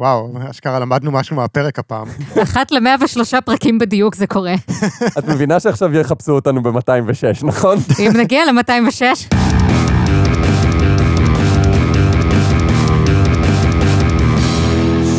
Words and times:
וואו, 0.00 0.30
אשכרה 0.50 0.78
למדנו 0.78 1.10
משהו 1.10 1.36
מהפרק 1.36 1.78
הפעם. 1.78 2.06
אחת 2.42 2.70
למאה 2.70 2.94
ושלושה 3.04 3.40
פרקים 3.40 3.78
בדיוק 3.78 4.14
זה 4.14 4.26
קורה. 4.26 4.54
את 5.18 5.28
מבינה 5.28 5.60
שעכשיו 5.60 5.94
יחפשו 5.96 6.32
אותנו 6.32 6.62
ב-206, 6.62 7.46
נכון? 7.46 7.78
אם 8.06 8.12
נגיע 8.16 8.44
ל-206, 8.44 9.34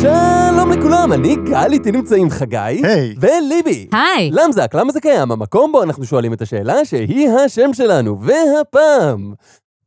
שלום 0.00 0.72
לכולם, 0.72 1.12
אני 1.12 1.36
גל, 1.36 1.72
איתי 1.72 1.92
נמצאים 1.92 2.30
חגי. 2.30 2.56
היי. 2.56 3.14
וליבי. 3.20 3.88
היי. 3.92 4.30
למזק, 4.30 4.74
למה 4.74 4.92
זה 4.92 5.00
קיים? 5.00 5.32
המקום 5.32 5.72
בו 5.72 5.82
אנחנו 5.82 6.04
שואלים 6.04 6.32
את 6.32 6.42
השאלה 6.42 6.84
שהיא 6.84 7.28
השם 7.30 7.72
שלנו, 7.72 8.18
והפעם, 8.20 9.32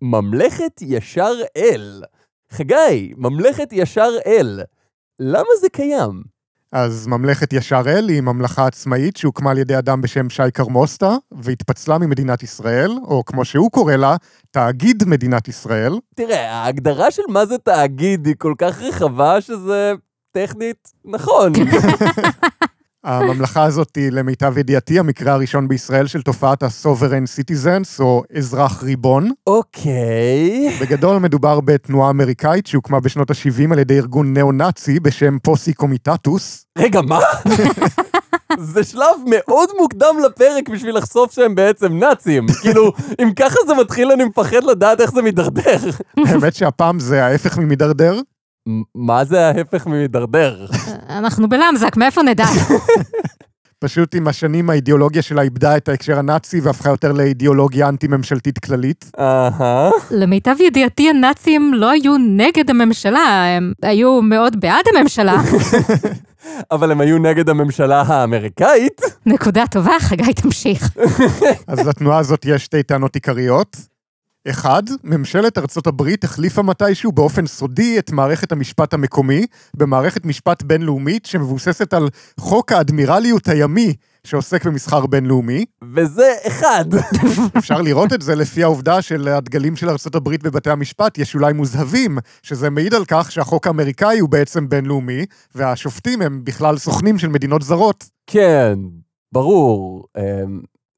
ממלכת 0.02 0.82
ישר 0.82 1.34
אל. 1.58 2.04
חגי, 2.52 3.14
ממלכת 3.18 3.70
ישר 3.72 4.10
אל. 4.26 4.60
למה 5.20 5.50
זה 5.62 5.70
קיים? 5.70 6.24
אז 6.72 7.08
ממלכת 7.08 7.54
ישר 7.54 7.82
אל 7.88 8.10
היא 8.10 8.22
ממלכה 8.22 8.68
עצמאית 8.68 9.18
שהוקמה 9.18 9.52
על 9.52 9.58
ידי 9.58 9.78
אדם 9.78 10.02
בשם 10.02 10.30
שי 10.30 10.52
קרמוסטה, 10.54 11.16
והתפצלה 11.32 11.98
ממדינת 11.98 12.44
ישראל, 12.44 12.92
או 13.04 13.26
כמו 13.26 13.46
שהוא 13.46 13.72
קורא 13.72 13.96
לה, 13.96 14.16
תאגיד 14.52 15.04
מדינת 15.08 15.48
ישראל. 15.48 15.94
תראה, 16.16 16.52
ההגדרה 16.52 17.12
של 17.12 17.22
מה 17.30 17.46
זה 17.46 17.58
תאגיד 17.58 18.26
היא 18.26 18.36
כל 18.38 18.54
כך 18.58 18.82
רחבה 18.82 19.42
שזה 19.42 19.94
טכנית 20.32 20.92
נכון. 21.06 21.54
הממלכה 23.06 23.64
הזאת 23.64 23.96
היא, 23.96 24.12
למיטב 24.12 24.58
ידיעתי, 24.58 25.00
המקרה 25.00 25.34
הראשון 25.34 25.68
בישראל 25.68 26.08
של 26.08 26.22
תופעת 26.22 26.64
ה-Sovereign 26.64 27.40
Citizens, 27.40 28.00
או 28.00 28.24
אזרח 28.38 28.84
ריבון. 28.84 29.32
אוקיי. 29.48 30.78
בגדול 30.82 31.18
מדובר 31.18 31.60
בתנועה 31.60 32.10
אמריקאית 32.10 32.68
שהוקמה 32.68 33.00
בשנות 33.00 33.32
ה-70 33.32 33.74
על 33.74 33.80
ידי 33.80 33.98
ארגון 33.98 34.34
ניאו-נאצי 34.34 35.00
בשם 35.00 35.38
פוסי 35.44 35.74
קומיטטוס. 35.74 36.66
רגע, 36.78 37.02
מה? 37.02 37.20
זה 38.60 38.84
שלב 38.84 39.16
מאוד 39.26 39.70
מוקדם 39.80 40.16
לפרק 40.26 40.70
בשביל 40.70 40.98
לחשוף 40.98 41.32
שהם 41.32 41.56
בעצם 41.56 42.00
נאצים. 42.00 42.46
כאילו, 42.62 42.92
אם 43.22 43.34
ככה 43.36 43.60
זה 43.68 43.74
מתחיל, 43.74 44.12
אני 44.12 44.24
מפחד 44.24 44.64
לדעת 44.64 45.02
איך 45.02 45.12
זה 45.12 45.22
מידרדר. 45.22 45.78
האמת 46.18 46.56
שהפעם 46.56 47.00
זה 47.00 47.26
ההפך 47.26 47.58
ממידרדר. 47.58 48.20
מה 48.96 49.26
זה 49.26 49.48
ההפך 49.48 49.88
ממידרדר? 49.88 50.66
אנחנו 51.10 51.50
בלמזק, 51.50 51.98
מאיפה 51.98 52.22
נדע? 52.22 52.46
פשוט 53.80 54.16
עם 54.16 54.28
השנים 54.28 54.70
האידיאולוגיה 54.70 55.22
שלה 55.22 55.42
איבדה 55.42 55.78
את 55.78 55.90
ההקשר 55.90 56.20
הנאצי 56.20 56.60
והפכה 56.60 56.90
יותר 56.90 57.12
לאידיאולוגיה 57.12 57.90
אנטי-ממשלתית 57.90 58.60
כללית. 58.60 59.12
אהה. 59.20 59.90
למיטב 60.12 60.56
ידיעתי, 60.60 61.10
הנאצים 61.10 61.74
לא 61.74 61.90
היו 61.90 62.18
נגד 62.18 62.70
הממשלה, 62.70 63.56
הם 63.58 63.74
היו 63.82 64.22
מאוד 64.22 64.60
בעד 64.60 64.86
הממשלה. 64.96 65.42
אבל 66.72 66.92
הם 66.92 67.02
היו 67.02 67.18
נגד 67.18 67.50
הממשלה 67.50 68.02
האמריקאית. 68.02 69.02
נקודה 69.26 69.64
טובה, 69.72 70.00
חגי, 70.00 70.34
תמשיך. 70.34 70.90
אז 71.68 71.88
לתנועה 71.88 72.20
הזאת 72.20 72.46
יש 72.46 72.66
שתי 72.66 72.84
טענות 72.84 73.16
עיקריות. 73.16 73.78
אחד, 74.50 74.84
ממשלת 75.04 75.58
ארצות 75.58 75.88
הברית 75.88 76.24
החליפה 76.24 76.62
מתישהו 76.62 77.12
באופן 77.12 77.48
סודי 77.48 78.00
את 78.00 78.12
מערכת 78.12 78.52
המשפט 78.52 78.94
המקומי 78.94 79.46
במערכת 79.78 80.26
משפט 80.26 80.64
בינלאומית 80.64 81.26
שמבוססת 81.26 81.94
על 81.94 82.10
חוק 82.40 82.72
האדמירליות 82.72 83.48
הימי 83.48 83.94
שעוסק 84.24 84.66
במסחר 84.66 85.06
בינלאומי. 85.06 85.66
וזה 85.94 86.34
אחד. 86.48 86.86
אפשר 87.58 87.82
לראות 87.82 88.14
את 88.14 88.22
זה 88.22 88.36
לפי 88.36 88.64
העובדה 88.64 89.02
שלדגלים 89.02 89.76
של 89.76 89.90
ארצות 89.90 90.16
הברית 90.16 90.44
בבתי 90.44 90.70
המשפט 90.70 91.18
יש 91.18 91.36
אולי 91.36 91.54
מוזהבים, 91.54 92.18
שזה 92.44 92.70
מעיד 92.70 92.94
על 92.94 93.06
כך 93.08 93.32
שהחוק 93.32 93.68
האמריקאי 93.68 94.20
הוא 94.20 94.30
בעצם 94.30 94.70
בינלאומי, 94.70 95.26
והשופטים 95.56 96.22
הם 96.22 96.42
בכלל 96.44 96.78
סוכנים 96.78 97.18
של 97.18 97.28
מדינות 97.28 97.62
זרות. 97.62 98.06
כן, 98.28 98.80
ברור. 99.32 100.06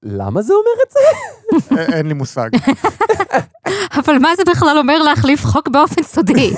למה 0.03 0.41
זה 0.41 0.53
אומר 0.53 0.83
את 0.85 0.91
זה? 0.91 1.95
אין 1.97 2.07
לי 2.07 2.13
מושג. 2.13 2.49
אבל 3.99 4.17
מה 4.17 4.35
זה 4.35 4.43
בכלל 4.51 4.77
אומר 4.77 5.03
להחליף 5.03 5.45
חוק 5.45 5.67
באופן 5.67 6.03
סודי? 6.03 6.53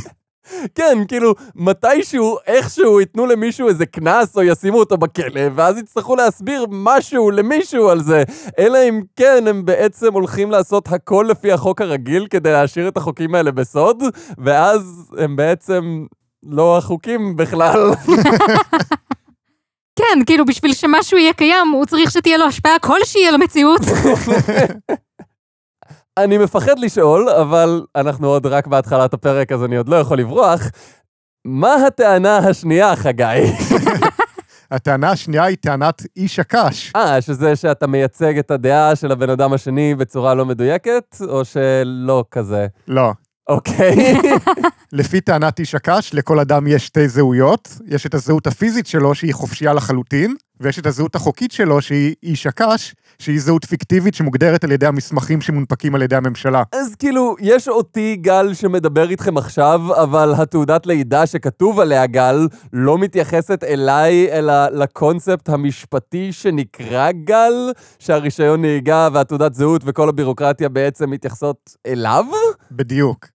כן, 0.74 0.98
כאילו, 1.08 1.34
מתישהו, 1.54 2.38
איכשהו 2.46 3.00
ייתנו 3.00 3.26
למישהו 3.26 3.68
איזה 3.68 3.86
קנס 3.86 4.36
או 4.36 4.42
ישימו 4.42 4.78
אותו 4.78 4.96
בכלא, 4.96 5.40
ואז 5.54 5.78
יצטרכו 5.78 6.16
להסביר 6.16 6.66
משהו 6.70 7.30
למישהו 7.30 7.88
על 7.88 8.02
זה. 8.02 8.22
אלא 8.58 8.78
אם 8.88 9.02
כן, 9.16 9.44
הם 9.46 9.64
בעצם 9.64 10.12
הולכים 10.12 10.50
לעשות 10.50 10.92
הכל 10.92 11.26
לפי 11.30 11.52
החוק 11.52 11.80
הרגיל 11.80 12.26
כדי 12.30 12.52
להשאיר 12.52 12.88
את 12.88 12.96
החוקים 12.96 13.34
האלה 13.34 13.50
בסוד, 13.50 14.02
ואז 14.38 15.12
הם 15.18 15.36
בעצם 15.36 16.06
לא 16.42 16.78
החוקים 16.78 17.36
בכלל. 17.36 17.90
כן, 20.04 20.24
כאילו 20.26 20.44
בשביל 20.44 20.74
שמשהו 20.74 21.18
יהיה 21.18 21.32
קיים, 21.32 21.68
הוא 21.72 21.86
צריך 21.86 22.10
שתהיה 22.10 22.38
לו 22.38 22.44
השפעה 22.44 22.78
כלשהי 22.78 23.28
על 23.28 23.34
המציאות. 23.34 23.80
אני 26.18 26.38
מפחד 26.38 26.78
לשאול, 26.78 27.28
אבל 27.28 27.84
אנחנו 27.96 28.28
עוד 28.28 28.46
רק 28.46 28.66
בהתחלת 28.66 29.14
הפרק, 29.14 29.52
אז 29.52 29.64
אני 29.64 29.76
עוד 29.76 29.88
לא 29.88 29.96
יכול 29.96 30.18
לברוח. 30.18 30.60
מה 31.44 31.74
הטענה 31.74 32.36
השנייה, 32.36 32.96
חגי? 32.96 33.24
הטענה 34.70 35.10
השנייה 35.10 35.44
היא 35.44 35.56
טענת 35.56 36.02
איש 36.16 36.38
הקש. 36.38 36.92
אה, 36.96 37.20
שזה 37.20 37.56
שאתה 37.56 37.86
מייצג 37.86 38.38
את 38.38 38.50
הדעה 38.50 38.96
של 38.96 39.12
הבן 39.12 39.30
אדם 39.30 39.52
השני 39.52 39.94
בצורה 39.94 40.34
לא 40.34 40.46
מדויקת, 40.46 41.16
או 41.28 41.44
שלא 41.44 42.24
כזה? 42.30 42.66
לא. 42.88 43.12
אוקיי. 43.48 43.96
לפי 44.92 45.20
טענת 45.20 45.58
איש 45.58 45.74
הקש, 45.74 46.10
לכל 46.14 46.40
אדם 46.40 46.66
יש 46.66 46.86
שתי 46.86 47.08
זהויות. 47.08 47.68
יש 47.86 48.06
את 48.06 48.14
הזהות 48.14 48.46
הפיזית 48.46 48.86
שלו, 48.86 49.14
שהיא 49.14 49.34
חופשייה 49.34 49.72
לחלוטין, 49.72 50.34
ויש 50.60 50.78
את 50.78 50.86
הזהות 50.86 51.14
החוקית 51.14 51.52
שלו, 51.52 51.82
שהיא 51.82 52.14
איש 52.22 52.46
הקש, 52.46 52.94
שהיא 53.18 53.40
זהות 53.40 53.64
פיקטיבית 53.64 54.14
שמוגדרת 54.14 54.64
על 54.64 54.72
ידי 54.72 54.86
המסמכים 54.86 55.40
שמונפקים 55.40 55.94
על 55.94 56.02
ידי 56.02 56.16
הממשלה. 56.16 56.62
אז 56.72 56.94
כאילו, 56.94 57.36
יש 57.40 57.68
אותי 57.68 58.16
גל 58.20 58.54
שמדבר 58.54 59.10
איתכם 59.10 59.36
עכשיו, 59.36 59.80
אבל 60.02 60.34
התעודת 60.36 60.86
לידה 60.86 61.26
שכתוב 61.26 61.80
עליה 61.80 62.06
גל 62.06 62.48
לא 62.72 62.98
מתייחסת 62.98 63.64
אליי, 63.64 64.28
אלא 64.32 64.68
לקונספט 64.68 65.48
המשפטי 65.48 66.32
שנקרא 66.32 67.10
גל, 67.12 67.72
שהרישיון 67.98 68.60
נהיגה 68.60 69.08
והתעודת 69.12 69.54
זהות 69.54 69.82
וכל 69.84 70.08
הבירוקרטיה 70.08 70.68
בעצם 70.68 71.10
מתייחסות 71.10 71.76
אליו? 71.86 72.24
בדיוק. 72.72 73.33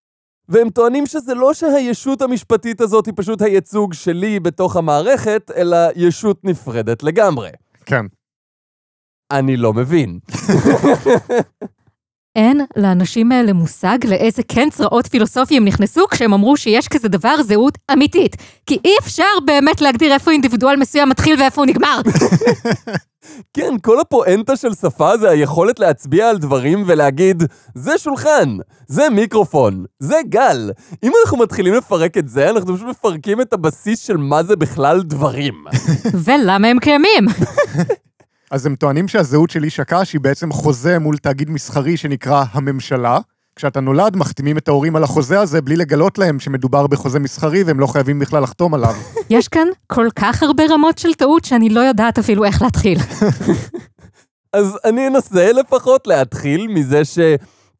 והם 0.49 0.69
טוענים 0.69 1.05
שזה 1.05 1.33
לא 1.33 1.53
שהישות 1.53 2.21
המשפטית 2.21 2.81
הזאת 2.81 3.05
היא 3.05 3.13
פשוט 3.17 3.41
הייצוג 3.41 3.93
שלי 3.93 4.39
בתוך 4.39 4.75
המערכת, 4.75 5.51
אלא 5.55 5.77
ישות 5.95 6.45
נפרדת 6.45 7.03
לגמרי. 7.03 7.49
כן. 7.85 8.05
אני 9.31 9.57
לא 9.57 9.73
מבין. 9.73 10.19
אין 12.39 12.61
לאנשים 12.75 13.31
האלה 13.31 13.53
מושג 13.53 13.97
לאיזה 14.07 14.41
כן 14.47 14.69
צרעות 14.71 15.07
פילוסופי 15.07 15.57
הם 15.57 15.65
נכנסו 15.65 16.07
כשהם 16.11 16.33
אמרו 16.33 16.57
שיש 16.57 16.87
כזה 16.87 17.07
דבר 17.07 17.35
זהות 17.43 17.77
אמיתית. 17.93 18.35
כי 18.65 18.77
אי 18.85 18.93
אפשר 18.99 19.23
באמת 19.45 19.81
להגדיר 19.81 20.13
איפה 20.13 20.31
אינדיבידואל 20.31 20.75
מסוים 20.75 21.09
מתחיל 21.09 21.39
ואיפה 21.39 21.61
הוא 21.61 21.65
נגמר. 21.65 22.01
כן, 23.55 23.73
כל 23.81 23.99
הפואנטה 23.99 24.55
של 24.55 24.73
שפה 24.73 25.17
זה 25.17 25.29
היכולת 25.29 25.79
להצביע 25.79 26.29
על 26.29 26.37
דברים 26.37 26.83
ולהגיד, 26.87 27.43
זה 27.75 27.97
שולחן, 27.97 28.57
זה 28.87 29.09
מיקרופון, 29.09 29.85
זה 29.99 30.15
גל. 30.29 30.71
אם 31.03 31.11
אנחנו 31.23 31.37
מתחילים 31.37 31.73
לפרק 31.73 32.17
את 32.17 32.27
זה, 32.27 32.49
אנחנו 32.49 32.75
פשוט 32.75 32.87
מפרקים 32.87 33.41
את 33.41 33.53
הבסיס 33.53 33.99
של 33.99 34.17
מה 34.17 34.43
זה 34.43 34.55
בכלל 34.55 35.01
דברים. 35.01 35.63
ולמה 36.25 36.67
הם 36.67 36.79
קיימים? 36.79 37.25
אז 38.51 38.65
הם 38.65 38.75
טוענים 38.75 39.07
שהזהות 39.07 39.49
של 39.49 39.63
איש 39.63 39.79
הקש 39.79 40.13
היא 40.13 40.21
בעצם 40.21 40.51
חוזה 40.51 40.99
מול 40.99 41.17
תאגיד 41.17 41.49
מסחרי 41.49 41.97
שנקרא 41.97 42.43
הממשלה. 42.51 43.19
כשאתה 43.55 43.79
נולד, 43.79 44.15
מחתימים 44.15 44.57
את 44.57 44.67
ההורים 44.67 44.95
על 44.95 45.03
החוזה 45.03 45.39
הזה 45.39 45.61
בלי 45.61 45.75
לגלות 45.75 46.17
להם 46.17 46.39
שמדובר 46.39 46.87
בחוזה 46.87 47.19
מסחרי 47.19 47.63
והם 47.63 47.79
לא 47.79 47.87
חייבים 47.87 48.19
בכלל 48.19 48.43
לחתום 48.43 48.73
עליו. 48.73 48.93
יש 49.29 49.47
כאן 49.47 49.67
כל 49.87 50.07
כך 50.15 50.43
הרבה 50.43 50.63
רמות 50.69 50.97
של 50.97 51.13
טעות 51.13 51.45
שאני 51.45 51.69
לא 51.69 51.79
יודעת 51.79 52.19
אפילו 52.19 52.45
איך 52.45 52.61
להתחיל. 52.61 52.97
אז 54.53 54.77
אני 54.85 55.07
אנסה 55.07 55.51
לפחות 55.51 56.07
להתחיל 56.07 56.67
מזה 56.67 57.05
ש... 57.05 57.19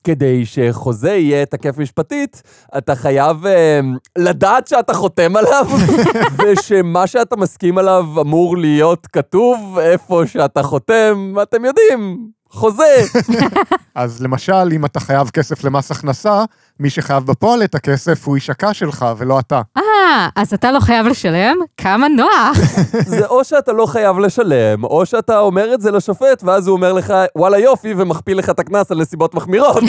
כדי 0.04 0.46
שחוזה 0.46 1.12
יהיה 1.12 1.46
תקף 1.46 1.78
משפטית, 1.78 2.42
אתה 2.78 2.96
חייב 2.96 3.46
אה, 3.46 3.80
לדעת 4.18 4.68
שאתה 4.68 4.94
חותם 4.94 5.36
עליו, 5.36 5.66
ושמה 6.40 7.08
שאתה 7.08 7.36
מסכים 7.36 7.78
עליו 7.78 8.06
אמור 8.22 8.58
להיות 8.58 9.08
כתוב 9.08 9.78
איפה 9.82 10.24
שאתה 10.26 10.64
חותם, 10.64 11.36
אתם 11.42 11.66
יודעים, 11.66 12.30
חוזה. 12.50 13.04
אז 13.96 14.22
למשל, 14.22 14.70
אם 14.72 14.86
אתה 14.86 15.00
חייב 15.00 15.30
כסף 15.30 15.64
למס 15.64 15.92
הכנסה, 15.92 16.44
מי 16.80 16.90
שחייב 16.90 17.24
בפועל 17.26 17.64
את 17.64 17.76
הכסף 17.76 18.28
הוא 18.28 18.36
איש 18.36 18.50
הקש 18.50 18.80
שלך, 18.80 19.06
ולא 19.18 19.40
אתה. 19.40 19.62
אה, 19.78 20.30
אז 20.36 20.54
אתה 20.54 20.72
לא 20.72 20.80
חייב 20.80 21.08
לשלם? 21.08 21.58
כמה 21.78 22.08
נוח. 22.08 22.58
זה 23.18 23.26
או 23.26 23.44
שאתה 23.44 23.74
לא 23.74 23.86
חייב 23.86 24.20
לשלם, 24.20 24.84
או 24.84 25.06
שאתה 25.06 25.40
אומר 25.40 25.74
את 25.74 25.82
זה 25.82 25.92
לשופט, 25.92 26.44
ואז 26.44 26.68
הוא 26.68 26.76
אומר 26.76 26.94
לך, 26.94 27.14
וואלה 27.36 27.60
יופי, 27.60 27.94
ומכפיל 27.98 28.38
לך 28.38 28.50
את 28.50 28.60
הקנס 28.60 28.92
על 28.92 29.02
נסיבות 29.02 29.36
מחמירות. 29.36 29.84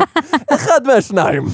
אחד 0.54 0.80
מהשניים. 0.86 1.46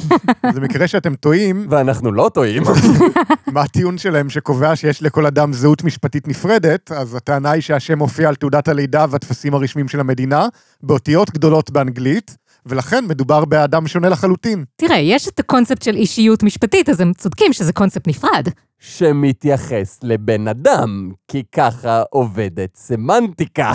זה 0.55 0.61
מקרה 0.61 0.88
שאתם 0.88 1.14
טועים, 1.14 1.67
ואנחנו 1.70 2.12
לא 2.12 2.31
טועים. 2.35 2.62
מה 3.52 3.61
הטיעון 3.62 3.99
שלהם 3.99 4.31
שקובע 4.31 4.76
שיש 4.76 5.02
לכל 5.02 5.26
אדם 5.26 5.52
זהות 5.52 5.85
משפטית 5.85 6.28
נפרדת, 6.28 6.93
אז 6.93 7.14
הטענה 7.14 7.50
היא 7.50 7.62
שהשם 7.62 7.99
מופיע 7.99 8.28
על 8.28 8.35
תעודת 8.35 8.69
הלידה 8.69 9.06
והטפסים 9.11 9.55
הרשמיים 9.55 9.88
של 9.88 10.00
המדינה, 10.00 10.46
באותיות 10.82 11.31
גדולות 11.31 11.70
באנגלית, 11.70 12.37
ולכן 12.67 13.05
מדובר 13.09 13.44
באדם 13.44 13.87
שונה 13.87 14.09
לחלוטין. 14.09 14.64
תראה, 14.76 14.97
יש 14.99 15.29
את 15.29 15.38
הקונספט 15.38 15.82
של 15.82 15.94
אישיות 15.94 16.43
משפטית, 16.43 16.88
אז 16.88 17.00
הם 17.00 17.12
צודקים 17.12 17.53
שזה 17.53 17.73
קונספט 17.73 18.09
נפרד. 18.09 18.49
שמתייחס 18.79 19.99
לבן 20.03 20.49
אדם, 20.49 21.11
כי 21.29 21.43
ככה 21.53 22.03
עובדת 22.11 22.76
סמנטיקה. 22.76 23.73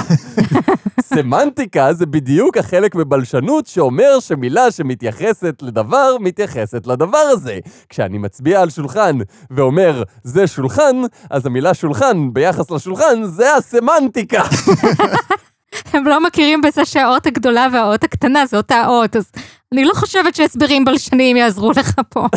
סמנטיקה 1.13 1.93
זה 1.93 2.05
בדיוק 2.05 2.57
החלק 2.57 2.95
בבלשנות 2.95 3.67
שאומר 3.67 4.19
שמילה 4.19 4.71
שמתייחסת 4.71 5.55
לדבר, 5.61 6.15
מתייחסת 6.19 6.87
לדבר 6.87 7.17
הזה. 7.17 7.59
כשאני 7.89 8.17
מצביע 8.17 8.61
על 8.61 8.69
שולחן 8.69 9.17
ואומר, 9.51 10.03
זה 10.23 10.47
שולחן, 10.47 10.95
אז 11.29 11.45
המילה 11.45 11.73
שולחן 11.73 12.33
ביחס 12.33 12.71
לשולחן 12.71 13.23
זה 13.23 13.55
הסמנטיקה. 13.55 14.43
הם 15.93 16.05
לא 16.07 16.23
מכירים 16.23 16.61
בזה 16.61 16.85
שהאות 16.85 17.25
הגדולה 17.25 17.67
והאות 17.73 18.03
הקטנה 18.03 18.45
זה 18.45 18.57
אותה 18.57 18.87
אות, 18.87 19.15
אז 19.15 19.31
אני 19.73 19.85
לא 19.85 19.93
חושבת 19.93 20.35
שהסברים 20.35 20.85
בלשניים 20.85 21.37
יעזרו 21.37 21.71
לך 21.71 22.01
פה. 22.09 22.27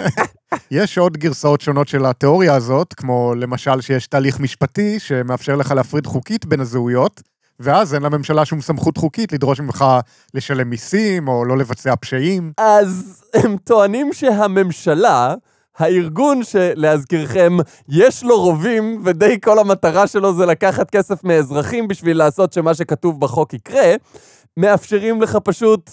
יש 0.70 0.98
עוד 0.98 1.16
גרסאות 1.16 1.60
שונות 1.60 1.88
של 1.88 2.06
התיאוריה 2.06 2.54
הזאת, 2.54 2.94
כמו 2.94 3.34
למשל 3.36 3.80
שיש 3.80 4.06
תהליך 4.06 4.40
משפטי 4.40 4.98
שמאפשר 4.98 5.56
לך 5.56 5.70
להפריד 5.70 6.06
חוקית 6.06 6.46
בין 6.46 6.60
הזהויות, 6.60 7.22
ואז 7.60 7.94
אין 7.94 8.02
לממשלה 8.02 8.44
שום 8.44 8.60
סמכות 8.60 8.96
חוקית 8.96 9.32
לדרוש 9.32 9.60
ממך 9.60 9.84
לשלם 10.34 10.70
מיסים 10.70 11.28
או 11.28 11.44
לא 11.44 11.56
לבצע 11.56 11.94
פשעים. 12.00 12.52
אז 12.58 13.22
הם 13.34 13.56
טוענים 13.64 14.12
שהממשלה, 14.12 15.34
הארגון 15.78 16.44
שלהזכירכם, 16.44 17.56
יש 17.88 18.24
לו 18.24 18.40
רובים, 18.40 19.02
ודי 19.04 19.38
כל 19.42 19.58
המטרה 19.58 20.06
שלו 20.06 20.34
זה 20.34 20.46
לקחת 20.46 20.90
כסף 20.90 21.24
מאזרחים 21.24 21.88
בשביל 21.88 22.18
לעשות 22.18 22.52
שמה 22.52 22.74
שכתוב 22.74 23.20
בחוק 23.20 23.54
יקרה, 23.54 23.94
מאפשרים 24.56 25.22
לך 25.22 25.38
פשוט 25.44 25.90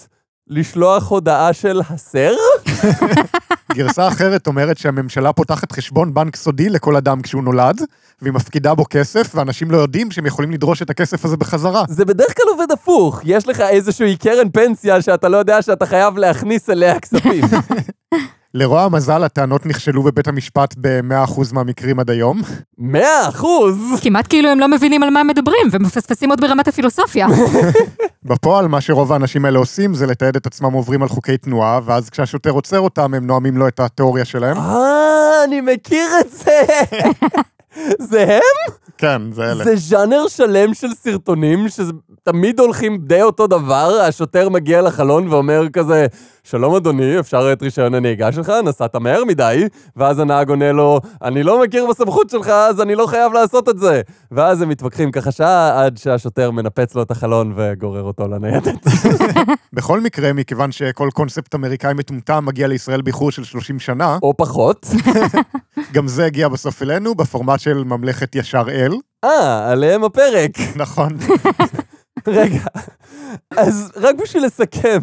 לשלוח 0.48 1.10
הודעה 1.10 1.54
של 1.54 1.82
הסר? 1.90 2.34
גרסה 3.74 4.08
אחרת 4.08 4.48
אומרת 4.48 4.78
שהממשלה 4.78 5.34
פותחת 5.34 5.72
חשבון 5.72 6.14
בנק 6.14 6.36
סודי 6.36 6.70
לכל 6.70 6.96
אדם 6.96 7.22
כשהוא 7.22 7.44
נולד, 7.44 7.82
והיא 8.22 8.34
מפקידה 8.34 8.76
בו 8.76 8.86
כסף, 8.90 9.32
ואנשים 9.36 9.72
לא 9.72 9.78
יודעים 9.78 10.12
שהם 10.12 10.26
יכולים 10.26 10.52
לדרוש 10.52 10.82
את 10.82 10.90
הכסף 10.90 11.26
הזה 11.26 11.38
בחזרה. 11.38 11.84
זה 11.90 12.06
בדרך 12.06 12.38
כלל 12.38 12.46
עובד 12.50 12.72
הפוך, 12.72 13.22
יש 13.24 13.48
לך 13.48 13.60
איזושהי 13.60 14.18
קרן 14.18 14.50
פנסיה 14.50 15.02
שאתה 15.02 15.30
לא 15.30 15.38
יודע 15.38 15.62
שאתה 15.62 15.86
חייב 15.86 16.18
להכניס 16.18 16.70
אליה 16.70 17.00
כספים. 17.00 17.44
לרוע 18.56 18.84
המזל, 18.84 19.24
הטענות 19.24 19.66
נכשלו 19.66 20.04
בבית 20.04 20.28
המשפט 20.28 20.76
ב-100% 20.78 21.54
מהמקרים 21.54 22.00
עד 22.00 22.10
היום. 22.10 22.42
מאה 22.78 23.30
אחוז! 23.30 23.78
כמעט 24.02 24.28
כאילו 24.30 24.50
הם 24.50 24.60
לא 24.60 24.68
מבינים 24.68 25.04
על 25.04 25.10
מה 25.10 25.20
הם 25.20 25.28
מדברים, 25.28 25.68
ומפספסים 25.72 26.30
עוד 26.30 26.42
ברמת 26.42 26.68
הפילוסופיה. 26.68 27.28
בפועל, 28.26 28.68
מה 28.68 28.82
שרוב 28.82 29.14
האנשים 29.14 29.46
האלה 29.46 29.60
עושים 29.60 29.94
זה 29.94 30.06
לתעד 30.06 30.36
את 30.36 30.46
עצמם 30.46 30.74
עוברים 30.74 31.02
על 31.02 31.10
חוקי 31.10 31.38
תנועה, 31.38 31.80
ואז 31.86 32.10
כשהשוטר 32.10 32.50
עוצר 32.50 32.80
אותם, 32.80 33.14
הם 33.14 33.28
נואמים 33.28 33.58
לו 33.58 33.68
את 33.68 33.80
התיאוריה 33.80 34.26
שלהם. 34.26 34.58
אה, 34.58 35.44
אני 35.44 35.62
מכיר 35.62 36.08
את 36.22 36.32
זה! 36.32 36.62
זה 38.10 38.24
הם? 38.24 38.74
כן, 38.98 39.22
זה 39.32 39.52
אלה. 39.52 39.64
זה 39.64 39.76
ז'אנר 39.76 40.28
שלם 40.28 40.74
של 40.74 40.94
סרטונים 40.94 41.66
שתמיד 41.70 42.60
הולכים 42.60 42.98
די 42.98 43.22
אותו 43.22 43.48
דבר, 43.48 44.02
השוטר 44.08 44.50
מגיע 44.50 44.82
לחלון 44.82 45.28
ואומר 45.28 45.70
כזה, 45.70 46.08
שלום 46.44 46.76
אדוני, 46.76 47.20
אפשר 47.20 47.54
את 47.54 47.62
רישיון 47.62 47.94
הנהיגה 47.94 48.32
שלך? 48.32 48.52
נסעת 48.66 48.96
מהר 48.96 49.24
מדי. 49.24 49.68
ואז 49.96 50.20
הנהג 50.20 50.50
עונה 50.50 50.72
לו, 50.72 51.00
אני 51.22 51.44
לא 51.44 51.64
מכיר 51.64 51.86
בסמכות 51.90 52.30
שלך, 52.30 52.48
אז 52.48 52.82
אני 52.82 52.96
לא 52.96 53.08
חייב 53.08 53.34
לעשות 53.34 53.70
את 53.70 53.80
זה. 53.80 54.02
ואז 54.32 54.62
הם 54.62 54.70
מתווכחים 54.70 55.12
ככה 55.12 55.32
שעה 55.32 55.86
עד 55.86 55.98
שהשוטר 55.98 56.52
מנפץ 56.52 56.96
לו 56.96 57.02
את 57.02 57.12
החלון 57.12 57.54
וגורר 57.56 58.04
אותו 58.04 58.28
לניידת. 58.28 58.88
בכל 59.74 60.02
מקרה, 60.02 60.34
מכיוון 60.34 60.72
שכל 60.72 61.10
קונספט 61.14 61.56
אמריקאי 61.56 61.94
מטומטם 61.94 62.46
מגיע 62.46 62.68
לישראל 62.68 63.02
באיחור 63.02 63.32
של 63.32 63.44
30 63.44 63.80
שנה, 63.80 64.18
או 64.24 64.34
פחות. 64.38 64.88
גם 65.94 66.08
זה 66.08 66.26
הגיע 66.26 66.48
בסוף 66.48 66.82
אלינו 66.82 67.16
בפורמט 67.16 67.60
של 67.64 67.84
ממלכת 67.84 68.36
ישר 68.36 68.64
אל. 68.70 68.92
אה, 69.24 69.72
עליהם 69.72 70.04
הפרק. 70.04 70.52
נכון. 70.76 71.18
רגע, 72.28 72.64
אז 73.52 73.92
רק 73.96 74.16
בשביל 74.16 74.46
לסכם, 74.46 75.00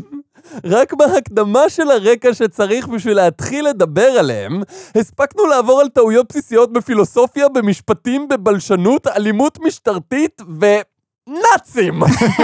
רק 0.65 0.93
בהקדמה 0.93 1.69
של 1.69 1.91
הרקע 1.91 2.35
שצריך 2.35 2.89
בשביל 2.89 3.17
להתחיל 3.17 3.69
לדבר 3.69 4.03
עליהם, 4.19 4.63
הספקנו 4.95 5.47
לעבור 5.47 5.81
על 5.81 5.89
טעויות 5.89 6.27
בסיסיות 6.29 6.73
בפילוסופיה, 6.73 7.49
במשפטים, 7.49 8.29
בבלשנות, 8.29 9.07
אלימות 9.07 9.59
משטרתית 9.63 10.43
ונאצים. 10.61 12.03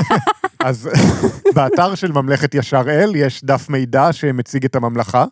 אז 0.65 0.89
באתר 1.55 1.95
של 1.95 2.13
ממלכת 2.13 2.55
ישר 2.55 2.83
אל 2.89 3.17
יש 3.17 3.45
דף 3.45 3.69
מידע 3.69 4.13
שמציג 4.13 4.65
את 4.65 4.77
הממלכה. 4.77 5.25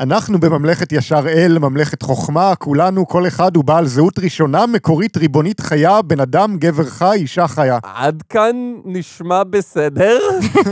אנחנו 0.00 0.40
בממלכת 0.40 0.92
ישר 0.92 1.28
אל, 1.28 1.58
ממלכת 1.58 2.02
חוכמה, 2.02 2.54
כולנו, 2.54 3.06
כל 3.06 3.26
אחד 3.26 3.56
הוא 3.56 3.64
בעל 3.64 3.86
זהות 3.86 4.18
ראשונה, 4.18 4.66
מקורית, 4.66 5.16
ריבונית, 5.16 5.60
חיה, 5.60 6.02
בן 6.02 6.20
אדם, 6.20 6.56
גבר 6.58 6.84
חי, 6.84 7.14
אישה 7.14 7.48
חיה. 7.48 7.78
עד 7.82 8.22
כאן 8.28 8.56
נשמע 8.84 9.44
בסדר? 9.44 10.18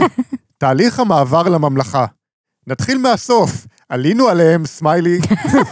תהליך 0.57 0.99
המעבר 0.99 1.43
לממלכה. 1.43 2.05
נתחיל 2.67 2.97
מהסוף. 2.97 3.67
עלינו 3.89 4.27
עליהם, 4.27 4.65
סמיילי. 4.65 5.19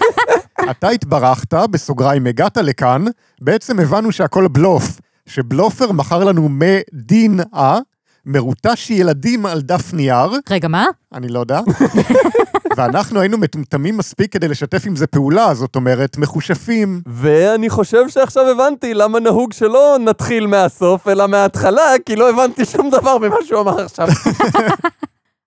אתה 0.72 0.90
התברכת, 0.90 1.54
בסוגריים 1.54 2.28
הגעת 2.28 2.58
לכאן, 2.58 3.06
בעצם 3.42 3.80
הבנו 3.80 4.12
שהכל 4.12 4.48
בלוף. 4.48 5.00
שבלופר 5.26 5.92
מכר 5.92 6.24
לנו 6.24 6.50
מדינה, 6.50 7.80
מרוטש 8.26 8.90
ילדים 8.90 9.46
על 9.46 9.62
דף 9.62 9.94
נייר, 9.94 10.32
רגע, 10.50 10.68
מה? 10.68 10.86
אני 11.14 11.28
לא 11.28 11.40
יודע, 11.40 11.60
ואנחנו 12.78 13.20
היינו 13.20 13.38
מטומטמים 13.38 13.98
מספיק 13.98 14.34
כדי 14.34 14.48
לשתף 14.48 14.84
עם 14.86 14.96
זה 14.96 15.08
פעולה, 15.08 15.54
זאת 15.54 15.76
אומרת, 15.76 16.18
מחושפים. 16.18 17.02
ואני 17.08 17.70
חושב 17.70 18.10
שעכשיו 18.10 18.48
הבנתי 18.48 18.94
למה 18.94 19.20
נהוג 19.20 19.54
שלא 19.54 19.98
נתחיל 20.00 20.48
מהסוף, 20.48 21.08
אלא 21.08 21.28
מההתחלה, 21.28 21.92
כי 22.06 22.16
לא 22.16 22.30
הבנתי 22.30 22.66
שום 22.66 22.90
דבר 22.90 23.18
ממה 23.18 23.36
שהוא 23.46 23.62
אמר 23.62 23.82
עכשיו. 23.82 24.08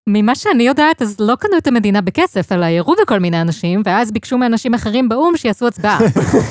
ממה 0.06 0.34
שאני 0.34 0.62
יודעת, 0.62 1.02
אז 1.02 1.16
לא 1.20 1.34
קנו 1.34 1.58
את 1.58 1.66
המדינה 1.66 2.00
בכסף, 2.00 2.52
אלא 2.52 2.66
ירו 2.66 2.94
בכל 3.02 3.18
מיני 3.18 3.40
אנשים, 3.40 3.82
ואז 3.84 4.12
ביקשו 4.12 4.38
מאנשים 4.38 4.74
אחרים 4.74 5.08
באו"ם 5.08 5.36
שיעשו 5.36 5.66
הצבעה. 5.66 5.98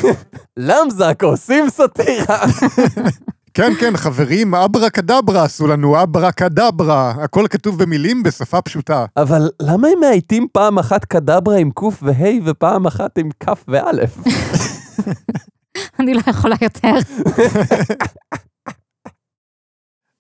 למזק, 0.57 1.23
עושים 1.23 1.69
סאטירה. 1.69 2.45
כן, 3.53 3.71
כן, 3.79 3.97
חברים, 3.97 4.56
אברה 4.56 4.89
קדברה 4.89 5.44
עשו 5.44 5.68
לנו, 5.68 6.03
אברה 6.03 6.31
קדברה. 6.31 7.09
הכל 7.09 7.45
כתוב 7.49 7.83
במילים 7.83 8.23
בשפה 8.23 8.61
פשוטה. 8.61 9.06
אבל 9.18 9.49
למה 9.61 9.87
הם 9.87 9.99
מאייתים 9.99 10.47
פעם 10.51 10.79
אחת 10.79 11.06
קדברה 11.06 11.57
עם 11.57 11.71
קוף 11.71 12.03
וה' 12.03 12.29
ופעם 12.45 12.87
אחת 12.87 13.18
עם 13.18 13.29
כף 13.39 13.63
ואלף? 13.68 14.18
אני 15.99 16.13
לא 16.13 16.21
יכולה 16.27 16.56
יותר. 16.61 16.94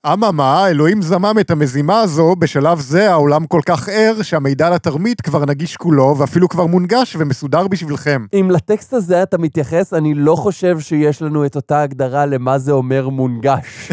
אממה, 0.07 0.67
אלוהים 0.67 1.01
זמם 1.01 1.35
את 1.39 1.51
המזימה 1.51 1.99
הזו, 1.99 2.35
בשלב 2.35 2.79
זה 2.79 3.11
העולם 3.11 3.45
כל 3.45 3.61
כך 3.65 3.89
ער, 3.89 4.21
שהמידע 4.21 4.69
לתרמית 4.69 5.21
כבר 5.21 5.45
נגיש 5.45 5.77
כולו, 5.77 6.15
ואפילו 6.17 6.49
כבר 6.49 6.65
מונגש 6.65 7.15
ומסודר 7.19 7.67
בשבילכם. 7.67 8.25
אם 8.33 8.51
לטקסט 8.51 8.93
הזה 8.93 9.23
אתה 9.23 9.37
מתייחס, 9.37 9.93
אני 9.93 10.13
לא 10.13 10.35
חושב 10.35 10.79
שיש 10.79 11.21
לנו 11.21 11.45
את 11.45 11.55
אותה 11.55 11.81
הגדרה 11.81 12.25
למה 12.25 12.59
זה 12.59 12.71
אומר 12.71 13.09
מונגש. 13.09 13.91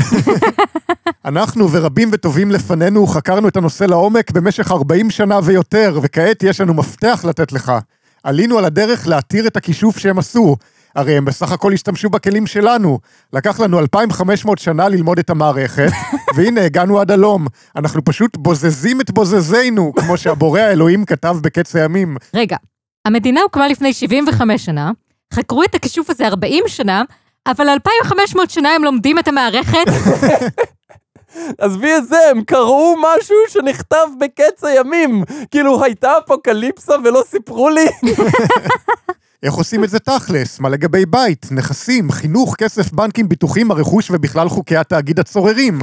אנחנו 1.24 1.70
ורבים 1.72 2.08
וטובים 2.12 2.50
לפנינו 2.50 3.06
חקרנו 3.06 3.48
את 3.48 3.56
הנושא 3.56 3.84
לעומק 3.84 4.30
במשך 4.30 4.72
40 4.72 5.10
שנה 5.10 5.40
ויותר, 5.44 5.98
וכעת 6.02 6.42
יש 6.42 6.60
לנו 6.60 6.74
מפתח 6.74 7.24
לתת 7.28 7.52
לך. 7.52 7.72
עלינו 8.22 8.58
על 8.58 8.64
הדרך 8.64 9.08
להתיר 9.08 9.46
את 9.46 9.56
הכישוף 9.56 9.98
שהם 9.98 10.18
עשו. 10.18 10.56
הרי 10.96 11.16
הם 11.16 11.24
בסך 11.24 11.52
הכל 11.52 11.72
השתמשו 11.72 12.10
בכלים 12.10 12.46
שלנו. 12.46 12.98
לקח 13.32 13.60
לנו 13.60 13.78
2,500 13.78 14.58
שנה 14.58 14.88
ללמוד 14.88 15.18
את 15.18 15.30
המערכת, 15.30 15.90
והנה 16.36 16.64
הגענו 16.64 17.00
עד 17.00 17.10
הלום. 17.10 17.46
אנחנו 17.76 18.04
פשוט 18.04 18.36
בוזזים 18.36 19.00
את 19.00 19.10
בוזזינו, 19.10 19.92
כמו 20.00 20.16
שהבורא 20.16 20.60
האלוהים 20.60 21.04
כתב 21.04 21.36
בקץ 21.42 21.76
הימים. 21.76 22.16
רגע, 22.34 22.56
המדינה 23.04 23.40
הוקמה 23.40 23.68
לפני 23.68 23.92
75 23.92 24.64
שנה, 24.64 24.90
חקרו 25.34 25.62
את 25.64 25.74
הכישוף 25.74 26.10
הזה 26.10 26.26
40 26.26 26.64
שנה, 26.66 27.02
אבל 27.46 27.68
2,500 27.68 28.50
שנה 28.50 28.68
הם 28.74 28.84
לומדים 28.84 29.18
את 29.18 29.28
המערכת. 29.28 29.86
עזבי 31.58 31.96
את 31.96 32.08
זה, 32.08 32.16
הם 32.30 32.44
קראו 32.44 32.94
משהו 32.98 33.36
שנכתב 33.48 34.06
בקץ 34.20 34.64
הימים. 34.64 35.24
כאילו, 35.50 35.84
הייתה 35.84 36.12
אפוקליפסה 36.24 36.94
ולא 37.04 37.22
סיפרו 37.26 37.70
לי? 37.70 37.86
איך 39.46 39.54
עושים 39.54 39.84
את 39.84 39.90
זה 39.90 39.98
תכלס? 39.98 40.60
מה 40.60 40.68
לגבי 40.68 41.06
בית, 41.06 41.46
נכסים, 41.50 42.12
חינוך, 42.12 42.54
כסף, 42.58 42.92
בנקים, 42.92 43.28
ביטוחים, 43.28 43.70
הרכוש 43.70 44.10
ובכלל 44.10 44.48
חוקי 44.48 44.76
התאגיד 44.76 45.18
הצוררים? 45.18 45.78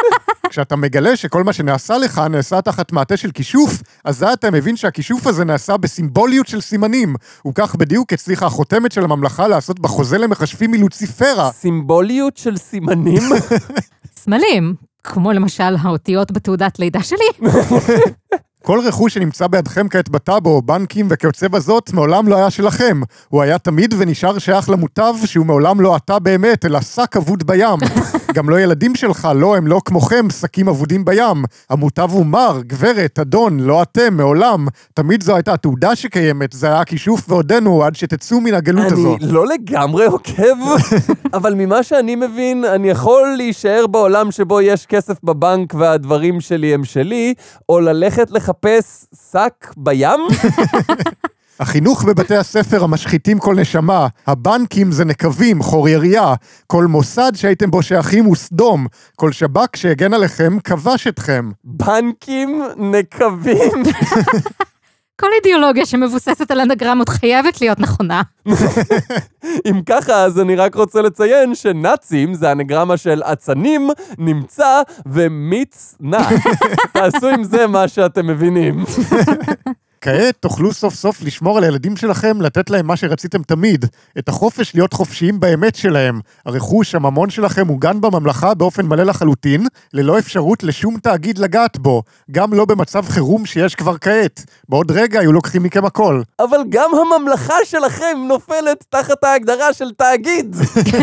כשאתה 0.50 0.76
מגלה 0.76 1.16
שכל 1.16 1.44
מה 1.44 1.52
שנעשה 1.52 1.98
לך 1.98 2.22
נעשה 2.30 2.60
תחת 2.60 2.92
מעטה 2.92 3.16
של 3.16 3.30
כישוף, 3.30 3.82
אזי 4.04 4.26
אתה 4.32 4.50
מבין 4.50 4.76
שהכישוף 4.76 5.26
הזה 5.26 5.44
נעשה 5.44 5.76
בסימבוליות 5.76 6.46
של 6.46 6.60
סימנים. 6.60 7.14
וכך 7.48 7.74
בדיוק 7.74 8.12
הצליחה 8.12 8.46
החותמת 8.46 8.92
של 8.92 9.04
הממלכה 9.04 9.48
לעשות 9.48 9.80
בחוזה 9.80 10.18
למכשפים 10.18 10.70
מלוציפרה. 10.70 11.50
סימבוליות 11.52 12.36
של 12.36 12.56
סימנים? 12.56 13.22
סמלים, 14.22 14.74
כמו 15.04 15.32
למשל 15.32 15.76
האותיות 15.80 16.32
בתעודת 16.32 16.78
לידה 16.78 17.02
שלי. 17.02 17.48
כל 18.68 18.80
רכוש 18.80 19.14
שנמצא 19.14 19.46
בידכם 19.46 19.88
כעת 19.88 20.08
בטאבו, 20.08 20.62
בנקים 20.62 21.06
וכיוצא 21.10 21.48
בזאת, 21.48 21.92
מעולם 21.92 22.28
לא 22.28 22.36
היה 22.36 22.50
שלכם. 22.50 23.00
הוא 23.28 23.42
היה 23.42 23.58
תמיד 23.58 23.94
ונשאר 23.98 24.38
שייך 24.38 24.70
למוטב, 24.70 25.14
שהוא 25.24 25.46
מעולם 25.46 25.80
לא 25.80 25.96
אתה 25.96 26.18
באמת, 26.18 26.64
אלא 26.64 26.80
שק 26.80 27.16
אבוד 27.16 27.46
בים. 27.46 27.78
גם 28.34 28.50
לא 28.50 28.60
ילדים 28.60 28.94
שלך, 28.94 29.28
לא, 29.34 29.56
הם 29.56 29.66
לא 29.66 29.80
כמוכם, 29.84 30.30
שקים 30.30 30.68
אבודים 30.68 31.04
בים. 31.04 31.44
המוטב 31.70 32.08
הוא 32.10 32.26
מר, 32.26 32.60
גברת, 32.66 33.18
אדון, 33.18 33.60
לא 33.60 33.82
אתם, 33.82 34.16
מעולם. 34.16 34.66
תמיד 34.94 35.22
זו 35.22 35.34
הייתה 35.34 35.52
התעודה 35.52 35.96
שקיימת, 35.96 36.52
זה 36.52 36.66
היה 36.66 36.80
הכישוף 36.80 37.30
ועודנו, 37.30 37.84
עד 37.84 37.96
שתצאו 37.96 38.40
מן 38.40 38.54
הגלות 38.54 38.92
הזאת. 38.92 39.22
אני 39.22 39.32
לא 39.32 39.46
לגמרי 39.46 40.06
עוקב, 40.06 40.56
אבל 41.34 41.54
ממה 41.54 41.82
שאני 41.82 42.16
מבין, 42.16 42.64
אני 42.64 42.90
יכול 42.90 43.34
להישאר 43.36 43.86
בעולם 43.86 44.30
שבו 44.30 44.60
יש 44.60 44.86
כסף 44.86 45.16
בבנק 45.24 45.74
והדברים 45.74 46.40
שלי 46.40 46.74
הם 46.74 46.84
שלי, 46.84 47.34
או 47.68 47.80
ללכת 47.80 48.30
לחפש 48.30 48.57
שק 49.32 49.74
בים? 49.76 50.20
החינוך 51.60 52.04
בבתי 52.04 52.36
הספר 52.36 52.84
המשחיתים 52.84 53.38
כל 53.38 53.54
נשמה, 53.54 54.06
הבנקים 54.26 54.92
זה 54.92 55.04
נקבים, 55.04 55.62
חור 55.62 55.88
ירייה, 55.88 56.34
כל 56.66 56.86
מוסד 56.86 57.32
שהייתם 57.34 57.70
בו 57.70 57.82
שייכים 57.82 58.24
הוא 58.24 58.36
סדום, 58.36 58.86
כל 59.16 59.32
שב"כ 59.32 59.76
שהגן 59.76 60.14
עליכם 60.14 60.58
כבש 60.64 61.06
אתכם. 61.06 61.50
בנקים, 61.64 62.62
נקבים. 62.76 63.82
כל 65.20 65.26
אידיאולוגיה 65.36 65.86
שמבוססת 65.86 66.50
על 66.50 66.60
אנגרמות 66.60 67.08
חייבת 67.08 67.60
להיות 67.60 67.80
נכונה. 67.80 68.22
אם 69.68 69.82
ככה, 69.86 70.24
אז 70.24 70.40
אני 70.40 70.56
רק 70.56 70.74
רוצה 70.74 71.02
לציין 71.02 71.54
שנאצים 71.54 72.34
זה 72.34 72.52
אנגרמה 72.52 72.96
של 72.96 73.22
אצנים, 73.22 73.90
נמצא 74.18 74.82
ומיץ 75.06 75.96
נע. 76.00 76.28
תעשו 76.92 77.28
עם 77.28 77.44
זה 77.44 77.66
מה 77.66 77.88
שאתם 77.88 78.26
מבינים. 78.26 78.84
כעת 80.00 80.34
תוכלו 80.40 80.72
סוף 80.72 80.94
סוף 80.94 81.22
לשמור 81.22 81.58
על 81.58 81.64
הילדים 81.64 81.96
שלכם, 81.96 82.40
לתת 82.40 82.70
להם 82.70 82.86
מה 82.86 82.96
שרציתם 82.96 83.42
תמיד, 83.42 83.84
את 84.18 84.28
החופש 84.28 84.74
להיות 84.74 84.92
חופשיים 84.92 85.40
באמת 85.40 85.74
שלהם. 85.74 86.20
הרכוש, 86.46 86.94
הממון 86.94 87.30
שלכם 87.30 87.66
מוגן 87.66 88.00
בממלכה 88.00 88.54
באופן 88.54 88.86
מלא 88.86 89.02
לחלוטין, 89.02 89.66
ללא 89.92 90.18
אפשרות 90.18 90.62
לשום 90.62 90.98
תאגיד 91.02 91.38
לגעת 91.38 91.78
בו, 91.78 92.02
גם 92.30 92.54
לא 92.54 92.64
במצב 92.64 93.04
חירום 93.08 93.46
שיש 93.46 93.74
כבר 93.74 93.98
כעת. 94.00 94.44
בעוד 94.68 94.90
רגע 94.90 95.20
היו 95.20 95.32
לוקחים 95.32 95.62
מכם 95.62 95.84
הכל. 95.84 96.22
אבל 96.40 96.58
גם 96.68 96.90
הממלכה 96.94 97.54
שלכם 97.64 98.18
נופלת 98.28 98.84
תחת 98.88 99.24
ההגדרה 99.24 99.72
של 99.72 99.92
תאגיד. 99.92 100.56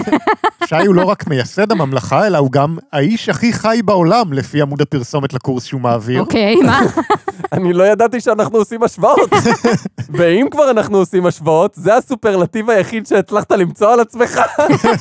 שי 0.69 0.85
הוא 0.85 0.95
לא 0.95 1.03
רק 1.03 1.27
מייסד 1.27 1.71
הממלכה, 1.71 2.27
אלא 2.27 2.37
הוא 2.37 2.51
גם 2.51 2.77
האיש 2.93 3.29
הכי 3.29 3.53
חי 3.53 3.79
בעולם, 3.85 4.33
לפי 4.33 4.61
עמוד 4.61 4.81
הפרסומת 4.81 5.33
לקורס 5.33 5.63
שהוא 5.65 5.81
מעביר. 5.81 6.21
אוקיי, 6.21 6.55
מה? 6.55 6.81
אני 7.53 7.73
לא 7.73 7.83
ידעתי 7.83 8.21
שאנחנו 8.21 8.57
עושים 8.57 8.83
השוואות. 8.85 9.29
ואם 10.17 10.47
כבר 10.51 10.71
אנחנו 10.71 10.97
עושים 10.97 11.25
השוואות, 11.25 11.71
זה 11.75 11.95
הסופרלטיב 11.95 12.69
היחיד 12.69 13.07
שהצלחת 13.07 13.51
למצוא 13.51 13.93
על 13.93 13.99
עצמך. 13.99 14.41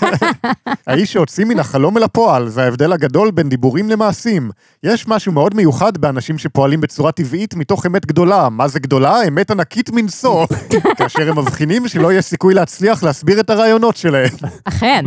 האיש 0.86 1.12
שהוציא 1.12 1.44
מן 1.44 1.58
החלום 1.58 1.96
אל 1.96 2.02
הפועל, 2.02 2.48
זה 2.48 2.62
ההבדל 2.62 2.92
הגדול 2.92 3.30
בין 3.30 3.48
דיבורים 3.48 3.90
למעשים. 3.90 4.50
יש 4.82 5.08
משהו 5.08 5.32
מאוד 5.32 5.54
מיוחד 5.54 5.98
באנשים 5.98 6.38
שפועלים 6.38 6.80
בצורה 6.80 7.12
טבעית 7.12 7.54
מתוך 7.54 7.86
אמת 7.86 8.06
גדולה. 8.06 8.48
מה 8.48 8.68
זה 8.68 8.80
גדולה? 8.80 9.22
אמת 9.28 9.50
ענקית 9.50 9.90
מנשוא. 9.90 10.46
כאשר 10.98 11.28
הם 11.30 11.38
מבחינים 11.38 11.88
שלא 11.88 12.12
יש 12.12 12.24
סיכוי 12.24 12.54
להצליח 12.54 13.02
להסביר 13.02 13.40
את 13.40 13.50
הרעיונות 13.50 13.96
שלהם, 13.96 14.30
אכן. 14.64 15.04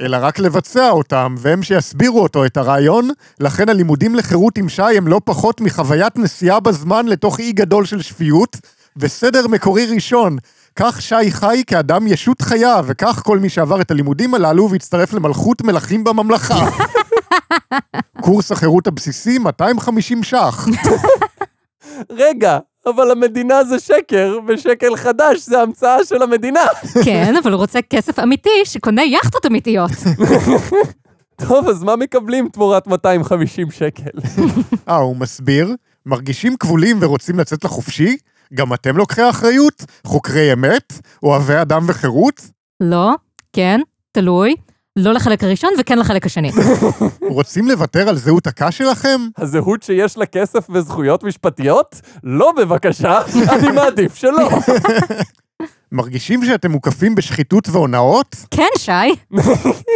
אלא 0.00 0.18
רק 0.20 0.38
לבצע 0.38 0.90
אותם, 0.90 1.34
והם 1.38 1.62
שיסבירו 1.62 2.22
אותו, 2.22 2.44
את 2.44 2.56
הרעיון. 2.56 3.10
לכן 3.40 3.68
הלימודים 3.68 4.14
לחירות 4.14 4.58
עם 4.58 4.68
שי 4.68 4.82
הם 4.82 5.08
לא 5.08 5.20
פחות 5.24 5.60
מחוויית 5.60 6.16
נסיעה 6.16 6.60
בזמן 6.60 7.06
לתוך 7.06 7.40
אי 7.40 7.52
גדול 7.56 7.84
של 7.84 8.02
שפיות, 8.02 8.56
וסדר 8.96 9.46
מקורי 9.46 9.86
ראשון. 9.86 10.36
כך 10.76 11.02
שי 11.02 11.30
חי 11.30 11.62
כאדם 11.66 12.06
ישות 12.06 12.42
חיה, 12.42 12.80
וכך 12.86 13.22
כל 13.24 13.38
מי 13.38 13.48
שעבר 13.48 13.80
את 13.80 13.90
הלימודים 13.90 14.34
הללו 14.34 14.70
והצטרף 14.70 15.12
למלכות 15.12 15.62
מלכים 15.62 16.04
בממלכה. 16.04 16.68
קורס 18.24 18.52
החירות 18.52 18.86
הבסיסי, 18.86 19.38
250 19.38 20.22
ש"ח. 20.22 20.66
רגע, 22.10 22.58
אבל 22.86 23.10
המדינה 23.10 23.64
זה 23.64 23.78
שקר, 23.78 24.38
ושקל 24.48 24.96
חדש 24.96 25.46
זה 25.46 25.60
המצאה 25.60 26.04
של 26.04 26.22
המדינה. 26.22 26.66
כן, 27.04 27.34
אבל 27.42 27.52
הוא 27.52 27.60
רוצה 27.60 27.82
כסף 27.90 28.18
אמיתי 28.18 28.64
שקונה 28.64 29.02
יכטות 29.04 29.46
אמיתיות. 29.46 29.90
טוב, 31.48 31.68
אז 31.68 31.82
מה 31.82 31.96
מקבלים 31.96 32.48
תמורת 32.48 32.86
250 32.86 33.70
שקל? 33.70 34.10
אה, 34.88 34.96
הוא 34.96 35.16
מסביר? 35.16 35.74
מרגישים 36.06 36.56
כבולים 36.56 36.98
ורוצים 37.00 37.38
לצאת 37.38 37.64
לחופשי? 37.64 38.16
גם 38.54 38.74
אתם 38.74 38.96
לוקחי 38.96 39.30
אחריות? 39.30 39.84
חוקרי 40.04 40.52
אמת? 40.52 40.92
אוהבי 41.22 41.60
אדם 41.62 41.84
וחירות? 41.88 42.40
לא, 42.80 43.14
כן, 43.52 43.80
תלוי. 44.12 44.54
לא 44.96 45.12
לחלק 45.12 45.44
הראשון 45.44 45.70
וכן 45.78 45.98
לחלק 45.98 46.26
השני. 46.26 46.50
רוצים 47.36 47.68
לוותר 47.68 48.08
על 48.08 48.16
זהות 48.16 48.46
הקש 48.46 48.78
שלכם? 48.78 49.20
הזהות 49.38 49.82
שיש 49.82 50.18
לה 50.18 50.26
כסף 50.26 50.66
וזכויות 50.70 51.24
משפטיות? 51.24 52.00
לא 52.24 52.52
בבקשה, 52.56 53.18
אני 53.52 53.70
מעדיף 53.70 54.14
שלא. 54.14 54.48
מרגישים 55.92 56.44
שאתם 56.44 56.70
מוקפים 56.70 57.14
בשחיתות 57.14 57.68
והונאות? 57.68 58.36
כן, 58.50 58.68
שי. 58.78 58.92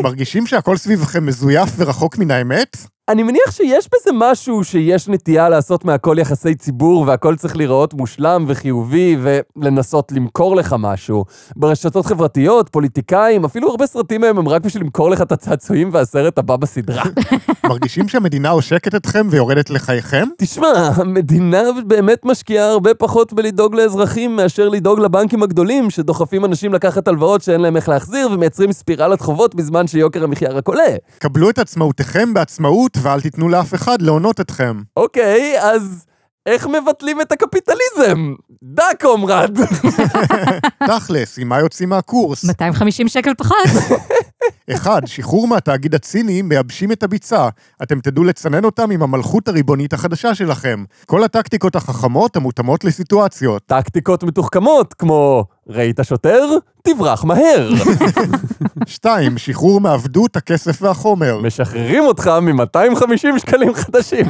מרגישים 0.02 0.46
שהכל 0.46 0.76
סביבכם 0.76 1.26
מזויף 1.26 1.68
ורחוק 1.76 2.18
מן 2.18 2.30
האמת? 2.30 2.76
אני 3.10 3.22
מניח 3.22 3.50
שיש 3.50 3.88
בזה 3.94 4.10
משהו 4.14 4.64
שיש 4.64 5.08
נטייה 5.08 5.48
לעשות 5.48 5.84
מהכל 5.84 6.16
יחסי 6.18 6.54
ציבור 6.54 7.04
והכל 7.06 7.36
צריך 7.36 7.56
להיראות 7.56 7.94
מושלם 7.94 8.44
וחיובי 8.48 9.16
ולנסות 9.56 10.12
למכור 10.12 10.56
לך 10.56 10.74
משהו. 10.78 11.24
ברשתות 11.56 12.06
חברתיות, 12.06 12.68
פוליטיקאים, 12.68 13.44
אפילו 13.44 13.70
הרבה 13.70 13.86
סרטים 13.86 14.20
מהם 14.20 14.38
הם 14.38 14.48
רק 14.48 14.62
בשביל 14.62 14.82
למכור 14.82 15.10
לך 15.10 15.22
את 15.22 15.32
הצעצועים 15.32 15.90
והסרט 15.92 16.38
הבא 16.38 16.56
בסדרה. 16.56 17.02
מרגישים 17.68 18.08
שהמדינה 18.08 18.50
עושקת 18.50 18.94
אתכם 18.94 19.26
ויורדת 19.30 19.70
לחייכם? 19.70 20.28
תשמע, 20.38 20.90
המדינה 20.96 21.62
באמת 21.86 22.24
משקיעה 22.24 22.70
הרבה 22.70 22.94
פחות 22.94 23.32
בלדאוג 23.32 23.74
לאזרחים 23.74 24.36
מאשר 24.36 24.68
לדאוג 24.68 25.00
לבנקים 25.00 25.42
הגדולים 25.42 25.90
שדוחפים 25.90 26.44
אנשים 26.44 26.74
לקחת 26.74 27.08
הלוואות 27.08 27.42
שאין 27.42 27.60
להם 27.60 27.76
איך 27.76 27.88
להחזיר 27.88 28.30
ומייצרים 28.32 28.72
ספירלת 28.72 29.20
חובות 29.20 29.54
בזמן 29.54 29.86
שיוקר 29.86 30.24
המחיה 30.24 30.50
רק 30.50 30.68
עולה. 30.68 30.96
קבלו 31.18 31.50
את 31.50 31.58
עצמאותכם 31.58 32.34
בעצמאות 32.34 32.99
ואל 33.02 33.20
תיתנו 33.20 33.48
לאף 33.48 33.74
אחד 33.74 34.02
להונות 34.02 34.40
אתכם. 34.40 34.82
אוקיי, 34.96 35.54
אז 35.60 36.04
איך 36.46 36.66
מבטלים 36.66 37.20
את 37.20 37.32
הקפיטליזם? 37.32 38.34
דה 38.62 38.84
קומרד! 39.00 39.58
תכלס, 40.86 41.38
עם 41.38 41.48
מה 41.48 41.58
יוצאים 41.58 41.88
מהקורס? 41.88 42.44
250 42.44 43.08
שקל 43.08 43.34
פחות. 43.34 43.56
אחד, 44.74 45.02
שחרור 45.06 45.48
מהתאגיד 45.48 45.94
הציני, 45.94 46.42
מייבשים 46.42 46.92
את 46.92 47.02
הביצה. 47.02 47.48
אתם 47.82 48.00
תדעו 48.00 48.24
לצנן 48.24 48.64
אותם 48.64 48.90
עם 48.90 49.02
המלכות 49.02 49.48
הריבונית 49.48 49.92
החדשה 49.92 50.34
שלכם. 50.34 50.84
כל 51.06 51.24
הטקטיקות 51.24 51.76
החכמות 51.76 52.36
המותאמות 52.36 52.84
לסיטואציות. 52.84 53.62
טקטיקות 53.66 54.22
מתוחכמות, 54.24 54.94
כמו 54.94 55.44
ראית 55.68 56.00
שוטר? 56.02 56.48
תברח 56.82 57.24
מהר. 57.24 57.70
שתיים, 58.86 59.38
שחרור 59.38 59.80
מעבדות 59.80 60.36
הכסף 60.36 60.82
והחומר. 60.82 61.40
משחררים 61.42 62.02
אותך 62.02 62.30
מ-250 62.42 63.38
שקלים 63.38 63.74
חדשים. 63.74 64.26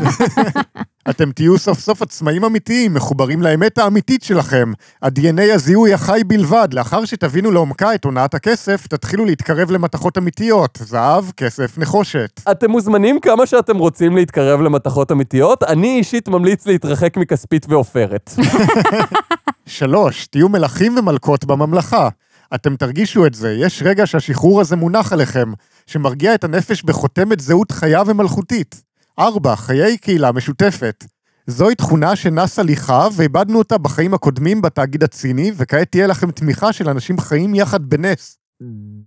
אתם 1.11 1.33
תהיו 1.33 1.59
סוף 1.59 1.81
סוף 1.81 2.03
עצמאים 2.03 2.45
אמיתיים, 2.45 2.95
מחוברים 2.95 3.43
לאמת 3.43 3.79
האמיתית 3.79 4.23
שלכם. 4.23 4.73
ה-DNA 5.03 5.53
הזיהוי 5.55 5.95
החי 5.95 6.21
בלבד. 6.27 6.69
לאחר 6.73 7.05
שתבינו 7.05 7.51
לעומקה 7.51 7.95
את 7.95 8.05
הונאת 8.05 8.35
הכסף, 8.35 8.87
תתחילו 8.87 9.25
להתקרב 9.25 9.71
למתכות 9.71 10.19
אמיתיות. 10.19 10.79
זהב, 10.83 11.25
כסף, 11.37 11.79
נחושת. 11.79 12.41
אתם 12.51 12.71
מוזמנים 12.71 13.21
כמה 13.21 13.47
שאתם 13.47 13.79
רוצים 13.79 14.17
להתקרב 14.17 14.61
למתכות 14.61 15.13
אמיתיות, 15.13 15.63
אני 15.63 15.99
אישית 15.99 16.29
ממליץ 16.29 16.67
להתרחק 16.67 17.17
מכספית 17.17 17.67
ועופרת. 17.69 18.31
שלוש, 19.67 20.27
תהיו 20.27 20.49
מלכים 20.49 20.99
ומלכות 20.99 21.45
בממלכה. 21.45 22.09
אתם 22.55 22.77
תרגישו 22.77 23.27
את 23.27 23.35
זה, 23.35 23.53
יש 23.53 23.83
רגע 23.87 24.07
שהשחרור 24.07 24.61
הזה 24.61 24.77
מונח 24.77 25.13
עליכם, 25.13 25.53
שמרגיע 25.87 26.35
את 26.35 26.45
הנפש 26.45 26.83
בחותמת 26.83 27.41
זהות 27.41 27.73
חיה 27.73 28.03
ומלכותית. 28.07 28.83
4. 29.19 29.57
חיי 29.57 29.99
קהילה 29.99 30.33
משותפת. 30.33 31.05
זוהי 31.47 31.75
תכונה 31.75 32.17
שנס 32.17 32.59
הליכה, 32.59 33.09
ואיבדנו 33.17 33.59
אותה 33.59 33.79
בחיים 33.79 34.15
הקודמים 34.15 34.63
בתאגיד 34.63 35.05
הציני, 35.05 35.53
וכעת 35.57 35.91
תהיה 35.91 36.07
לכם 36.07 36.31
תמיכה 36.31 36.73
של 36.73 36.89
אנשים 36.89 37.19
חיים 37.19 37.55
יחד 37.55 37.87
בנס. 37.87 38.39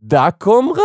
דה 0.04 0.32
קומרד? 0.32 0.80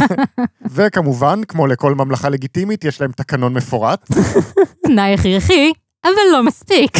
וכמובן, 0.74 1.40
כמו 1.48 1.66
לכל 1.66 1.94
ממלכה 1.94 2.28
לגיטימית, 2.28 2.84
יש 2.84 3.00
להם 3.00 3.12
תקנון 3.12 3.52
מפורט. 3.54 4.08
תנאי 4.86 5.14
הכרחי, 5.14 5.72
אבל 6.04 6.32
לא 6.32 6.42
מספיק. 6.42 6.90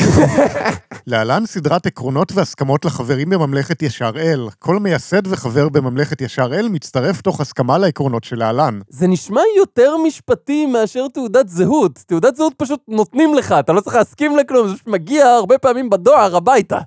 להלן 1.07 1.47
סדרת 1.47 1.87
עקרונות 1.87 2.33
והסכמות 2.33 2.85
לחברים 2.85 3.31
בממלכת 3.31 3.83
ישר 3.83 4.11
אל. 4.17 4.49
כל 4.59 4.79
מייסד 4.79 5.27
וחבר 5.27 5.69
בממלכת 5.69 6.21
ישר 6.21 6.55
אל 6.55 6.69
מצטרף 6.69 7.21
תוך 7.21 7.41
הסכמה 7.41 7.79
לעקרונות 7.79 8.25
שלהלן. 8.25 8.81
זה 8.89 9.07
נשמע 9.07 9.41
יותר 9.57 9.97
משפטי 10.07 10.67
מאשר 10.67 11.09
תעודת 11.15 11.49
זהות. 11.49 11.99
תעודת 12.07 12.37
זהות 12.37 12.55
פשוט 12.57 12.81
נותנים 12.89 13.35
לך, 13.35 13.55
אתה 13.61 13.73
לא 13.73 13.81
צריך 13.81 13.97
להסכים 13.97 14.37
לכלום, 14.37 14.69
זה 14.69 14.75
פשוט 14.75 14.87
מגיע 14.87 15.27
הרבה 15.27 15.59
פעמים 15.59 15.91
בדואר 15.91 16.37
הביתה. 16.37 16.79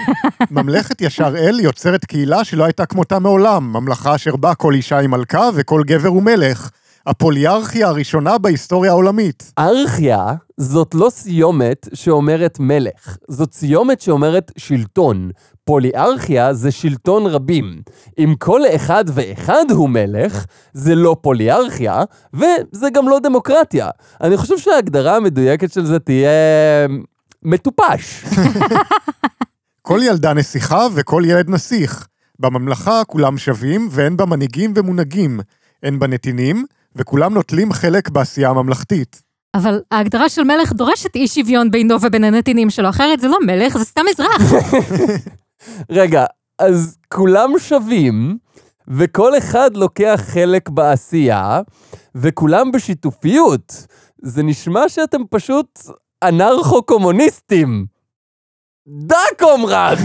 ממלכת 0.50 1.00
ישר 1.00 1.36
אל 1.36 1.60
יוצרת 1.60 2.04
קהילה 2.04 2.44
שלא 2.44 2.64
הייתה 2.64 2.86
כמותה 2.86 3.18
מעולם, 3.18 3.72
ממלכה 3.72 4.14
אשר 4.14 4.36
בה 4.36 4.54
כל 4.54 4.74
אישה 4.74 4.98
היא 4.98 5.08
מלכה 5.08 5.50
וכל 5.54 5.82
גבר 5.86 6.08
הוא 6.08 6.22
מלך. 6.22 6.70
הפוליארכיה 7.06 7.88
הראשונה 7.88 8.38
בהיסטוריה 8.38 8.90
העולמית. 8.90 9.52
ארכיה 9.58 10.34
זאת 10.56 10.94
לא 10.94 11.10
סיומת 11.10 11.88
שאומרת 11.94 12.60
מלך, 12.60 13.16
זאת 13.28 13.52
סיומת 13.52 14.00
שאומרת 14.00 14.52
שלטון. 14.56 15.30
פוליארכיה 15.64 16.54
זה 16.54 16.70
שלטון 16.70 17.26
רבים. 17.26 17.82
אם 18.18 18.34
כל 18.38 18.60
אחד 18.74 19.04
ואחד 19.14 19.64
הוא 19.70 19.88
מלך, 19.88 20.44
זה 20.72 20.94
לא 20.94 21.16
פוליארכיה, 21.20 22.02
וזה 22.34 22.90
גם 22.94 23.08
לא 23.08 23.18
דמוקרטיה. 23.22 23.90
אני 24.20 24.36
חושב 24.36 24.58
שההגדרה 24.58 25.16
המדויקת 25.16 25.72
של 25.72 25.86
זה 25.86 25.98
תהיה... 25.98 26.30
מטופש. 27.42 28.24
כל 29.82 30.00
ילדה 30.02 30.34
נסיכה 30.34 30.86
וכל 30.94 31.22
ילד 31.26 31.50
נסיך. 31.50 32.06
בממלכה 32.38 33.02
כולם 33.06 33.38
שווים 33.38 33.88
ואין 33.90 34.16
בה 34.16 34.26
מנהיגים 34.26 34.72
ומונהגים. 34.76 35.40
אין 35.82 35.98
בה 35.98 36.06
נתינים, 36.06 36.64
וכולם 36.96 37.34
נוטלים 37.34 37.72
חלק 37.72 38.08
בעשייה 38.08 38.50
הממלכתית. 38.50 39.22
אבל 39.54 39.80
ההגדרה 39.90 40.28
של 40.28 40.44
מלך 40.44 40.72
דורשת 40.72 41.14
אי 41.14 41.28
שוויון 41.28 41.70
בינו 41.70 42.02
ובין 42.02 42.24
הנתינים 42.24 42.70
שלו, 42.70 42.88
אחרת 42.88 43.20
זה 43.20 43.28
לא 43.28 43.38
מלך, 43.46 43.78
זה 43.78 43.84
סתם 43.84 44.02
אזרח. 44.10 44.52
רגע, 45.90 46.24
אז 46.58 46.96
כולם 47.08 47.50
שווים, 47.58 48.38
וכל 48.88 49.38
אחד 49.38 49.76
לוקח 49.76 50.20
חלק 50.26 50.68
בעשייה, 50.68 51.60
וכולם 52.14 52.72
בשיתופיות. 52.72 53.86
זה 54.22 54.42
נשמע 54.42 54.88
שאתם 54.88 55.20
פשוט 55.30 55.80
אנרכו-קומוניסטים. 56.24 57.86
דה 58.88 59.18
קומרד! 59.38 59.98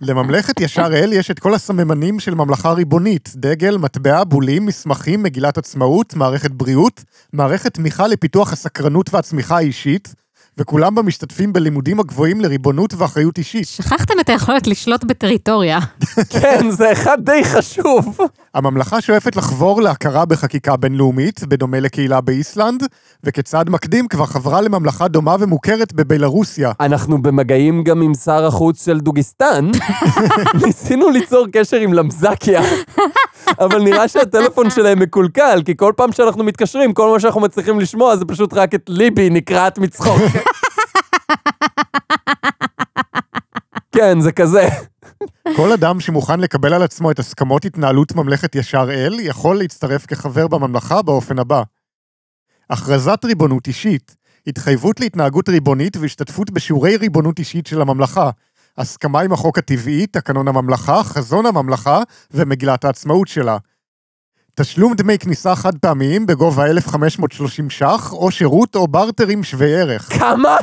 לממלכת 0.00 0.60
ישר 0.60 0.86
אל 0.94 1.12
יש 1.12 1.30
את 1.30 1.38
כל 1.38 1.54
הסממנים 1.54 2.20
של 2.20 2.34
ממלכה 2.34 2.72
ריבונית, 2.72 3.32
דגל, 3.36 3.76
מטבע, 3.76 4.24
בולים, 4.24 4.66
מסמכים, 4.66 5.22
מגילת 5.22 5.58
עצמאות, 5.58 6.14
מערכת 6.14 6.50
בריאות, 6.50 7.04
מערכת 7.32 7.74
תמיכה 7.74 8.06
לפיתוח 8.06 8.52
הסקרנות 8.52 9.14
והצמיחה 9.14 9.56
האישית, 9.56 10.14
וכולם 10.58 10.94
בה 10.94 11.02
משתתפים 11.02 11.52
בלימודים 11.52 12.00
הגבוהים 12.00 12.40
לריבונות 12.40 12.94
ואחריות 12.94 13.38
אישית. 13.38 13.66
שכחתם 13.66 14.14
את 14.20 14.28
היכולת 14.28 14.66
לשלוט 14.66 15.04
בטריטוריה. 15.04 15.78
כן, 16.40 16.70
זה 16.70 16.92
אחד 16.92 17.18
די 17.20 17.44
חשוב. 17.44 18.18
הממלכה 18.54 19.00
שואפת 19.00 19.36
לחבור 19.36 19.82
להכרה 19.82 20.24
בחקיקה 20.24 20.76
בינלאומית, 20.76 21.44
בדומה 21.44 21.80
לקהילה 21.80 22.20
באיסלנד, 22.20 22.82
וכצעד 23.24 23.70
מקדים 23.70 24.08
כבר 24.08 24.26
חברה 24.26 24.60
לממלכה 24.60 25.08
דומה 25.08 25.36
ומוכרת 25.40 25.92
בבלארוסיה. 25.92 26.72
אנחנו 26.80 27.22
במגעים 27.22 27.84
גם 27.84 28.02
עם 28.02 28.14
שר 28.14 28.46
החוץ 28.46 28.84
של 28.84 29.00
דוגיסטן. 29.00 29.70
ניסינו 30.64 31.10
ליצור 31.10 31.46
קשר 31.52 31.76
עם 31.76 31.92
למזקיה, 31.92 32.62
אבל 33.58 33.82
נראה 33.82 34.08
שהטלפון 34.08 34.70
שלהם 34.74 34.98
מקולקל, 34.98 35.62
כי 35.66 35.76
כל 35.76 35.92
פעם 35.96 36.12
שאנחנו 36.12 36.44
מתקשרים, 36.44 36.92
כל 36.92 37.10
מה 37.12 37.20
שאנחנו 37.20 37.40
מצליחים 37.40 37.80
לשמוע 37.80 38.16
זה 38.16 38.24
פשוט 38.24 38.54
רק 38.54 38.74
את 38.74 38.82
ליבי 38.88 39.30
נקרעת 39.30 39.78
מצחוק. 39.78 40.20
כן, 43.96 44.20
זה 44.20 44.32
כזה. 44.32 44.68
כל 45.56 45.72
אדם 45.72 46.00
שמוכן 46.00 46.40
לקבל 46.40 46.74
על 46.74 46.82
עצמו 46.82 47.10
את 47.10 47.18
הסכמות 47.18 47.64
התנהלות 47.64 48.14
ממלכת 48.14 48.54
ישר 48.54 48.88
אל, 48.90 49.20
יכול 49.20 49.58
להצטרף 49.58 50.06
כחבר 50.06 50.48
בממלכה 50.48 51.02
באופן 51.02 51.38
הבא. 51.38 51.62
הכרזת 52.70 53.24
ריבונות 53.24 53.66
אישית, 53.66 54.16
התחייבות 54.46 55.00
להתנהגות 55.00 55.48
ריבונית 55.48 55.96
והשתתפות 55.96 56.50
בשיעורי 56.50 56.96
ריבונות 56.96 57.38
אישית 57.38 57.66
של 57.66 57.80
הממלכה, 57.80 58.30
הסכמה 58.78 59.20
עם 59.20 59.32
החוק 59.32 59.58
הטבעי, 59.58 60.06
תקנון 60.06 60.48
הממלכה, 60.48 61.04
חזון 61.04 61.46
הממלכה 61.46 62.02
ומגילת 62.30 62.84
העצמאות 62.84 63.28
שלה. 63.28 63.58
תשלום 64.56 64.94
דמי 64.94 65.18
כניסה 65.18 65.54
חד 65.54 65.78
פעמיים 65.78 66.26
בגובה 66.26 66.66
1,530 66.66 67.70
ש"ח, 67.70 68.12
או 68.12 68.30
שירות 68.30 68.76
או 68.76 68.88
בארטרים 68.88 69.44
שווי 69.44 69.80
ערך. 69.80 70.18
כמה? 70.18 70.56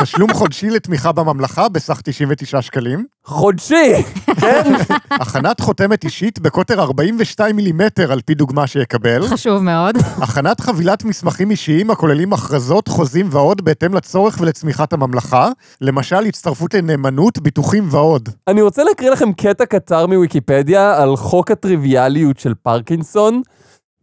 תשלום 0.00 0.32
חודשי 0.34 0.70
לתמיכה 0.70 1.12
בממלכה 1.12 1.68
בסך 1.68 2.00
99 2.04 2.62
שקלים. 2.62 3.04
חודשי, 3.24 4.02
כן? 4.40 4.72
הכנת 5.10 5.60
חותמת 5.60 6.04
אישית 6.04 6.38
בקוטר 6.38 6.82
42 6.82 7.56
מילימטר 7.56 8.12
על 8.12 8.20
פי 8.20 8.34
דוגמה 8.34 8.66
שיקבל. 8.66 9.26
חשוב 9.28 9.62
מאוד. 9.62 9.96
הכנת 10.22 10.60
חבילת 10.60 11.04
מסמכים 11.04 11.50
אישיים 11.50 11.90
הכוללים 11.90 12.32
הכרזות, 12.32 12.88
חוזים 12.88 13.28
ועוד 13.30 13.64
בהתאם 13.64 13.94
לצורך 13.94 14.36
ולצמיחת 14.40 14.92
הממלכה, 14.92 15.48
למשל 15.80 16.24
הצטרפות 16.26 16.74
לנאמנות, 16.74 17.38
ביטוחים 17.38 17.88
ועוד. 17.90 18.28
אני 18.48 18.62
רוצה 18.62 18.84
להקריא 18.84 19.10
לכם 19.10 19.32
קטע 19.32 19.66
קצר 19.66 20.06
מוויקיפדיה 20.06 21.02
על 21.02 21.16
חוק 21.16 21.50
הטריוויאליות 21.50 22.38
של 22.38 22.54
פרקינסון. 22.62 23.31
on 23.32 23.44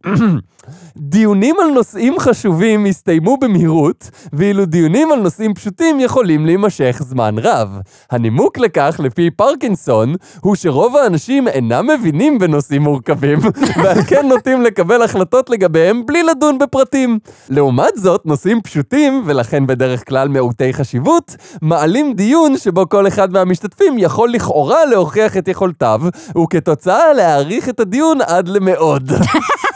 דיונים 0.96 1.56
על 1.60 1.70
נושאים 1.70 2.18
חשובים 2.18 2.84
הסתיימו 2.84 3.36
במהירות, 3.36 4.10
ואילו 4.32 4.64
דיונים 4.64 5.12
על 5.12 5.20
נושאים 5.20 5.54
פשוטים 5.54 6.00
יכולים 6.00 6.46
להימשך 6.46 7.02
זמן 7.04 7.34
רב. 7.38 7.78
הנימוק 8.10 8.58
לכך, 8.58 9.00
לפי 9.02 9.30
פרקינסון, 9.30 10.14
הוא 10.40 10.54
שרוב 10.54 10.96
האנשים 10.96 11.48
אינם 11.48 11.90
מבינים 11.90 12.38
בנושאים 12.38 12.82
מורכבים, 12.82 13.38
ועל 13.82 14.02
כן 14.02 14.26
נוטים 14.28 14.62
לקבל 14.62 15.02
החלטות 15.02 15.50
לגביהם 15.50 16.06
בלי 16.06 16.22
לדון 16.22 16.58
בפרטים. 16.58 17.18
לעומת 17.48 17.96
זאת, 17.96 18.26
נושאים 18.26 18.60
פשוטים, 18.62 19.22
ולכן 19.26 19.66
בדרך 19.66 20.08
כלל 20.08 20.28
מעוטי 20.28 20.72
חשיבות, 20.72 21.36
מעלים 21.62 22.12
דיון 22.14 22.58
שבו 22.58 22.88
כל 22.88 23.06
אחד 23.06 23.32
מהמשתתפים 23.32 23.98
יכול 23.98 24.32
לכאורה 24.32 24.84
להוכיח 24.84 25.36
את 25.36 25.48
יכולתיו, 25.48 26.00
וכתוצאה 26.42 27.12
להאריך 27.12 27.68
את 27.68 27.80
הדיון 27.80 28.20
עד 28.20 28.48
למאוד. 28.48 29.12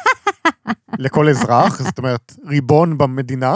לכל 0.99 1.29
אזרח, 1.29 1.83
זאת 1.83 1.99
אומרת, 1.99 2.33
ריבון 2.47 2.99
במדינה. 2.99 3.55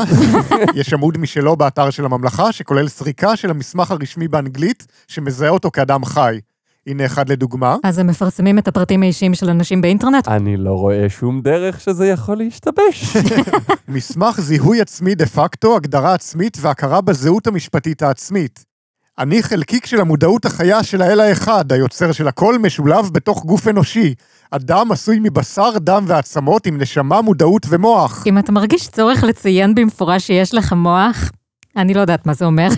יש 0.75 0.93
עמוד 0.93 1.19
משלו 1.19 1.57
באתר 1.57 1.91
של 1.91 2.05
הממלכה, 2.05 2.53
שכולל 2.53 2.89
סריקה 2.89 3.37
של 3.37 3.51
המסמך 3.51 3.91
הרשמי 3.91 4.29
באנגלית, 4.29 4.87
שמזהה 5.09 5.51
אותו 5.51 5.71
כאדם 5.71 6.05
חי. 6.05 6.41
הנה 6.87 7.07
אחד 7.07 7.29
לדוגמה. 7.29 7.77
אז 7.85 7.99
הם 7.99 8.07
מפרסמים 8.07 8.59
את 8.59 8.69
הפרטים 8.69 9.03
האישיים 9.03 9.35
של 9.35 9.51
אנשים 9.51 9.81
באינטרנט? 9.81 10.29
אני 10.29 10.57
לא 10.57 10.73
רואה 10.73 11.09
שום 11.09 11.41
דרך 11.41 11.81
שזה 11.81 12.07
יכול 12.07 12.37
להשתבש. 12.37 13.17
מסמך 13.89 14.41
זיהוי 14.41 14.81
עצמי 14.81 15.15
דה 15.15 15.27
פקטו, 15.27 15.77
הגדרה 15.77 16.15
עצמית 16.15 16.57
והכרה 16.61 17.01
בזהות 17.01 17.47
המשפטית 17.47 18.03
העצמית. 18.03 18.65
אני 19.19 19.43
חלקיק 19.43 19.87
של 19.87 20.01
המודעות 20.01 20.45
החיה 20.45 20.83
של 20.83 21.03
האל 21.03 21.21
האחד, 21.21 21.73
היוצר 21.73 22.13
של 22.13 22.29
הכל 22.29 22.59
משולב 22.59 23.11
בתוך 23.13 23.45
גוף 23.45 23.69
אנושי. 23.69 24.15
אדם 24.51 24.93
עשוי 24.93 25.19
מבשר, 25.23 25.79
דם 25.79 26.05
ועצמות 26.07 26.67
עם 26.67 26.79
נשמה, 26.81 27.23
מודעות 27.23 27.67
ומוח. 27.69 28.25
אם 28.27 28.39
אתה 28.39 28.53
מרגיש 28.53 28.89
צורך 28.89 29.25
לציין 29.25 29.75
במפורש 29.75 30.27
שיש 30.27 30.55
לך 30.55 30.73
מוח, 30.73 31.31
אני 31.77 31.95
לא 31.95 32.01
יודעת 32.01 32.27
מה 32.27 32.35
זה 32.35 32.45
אומר. 32.45 32.69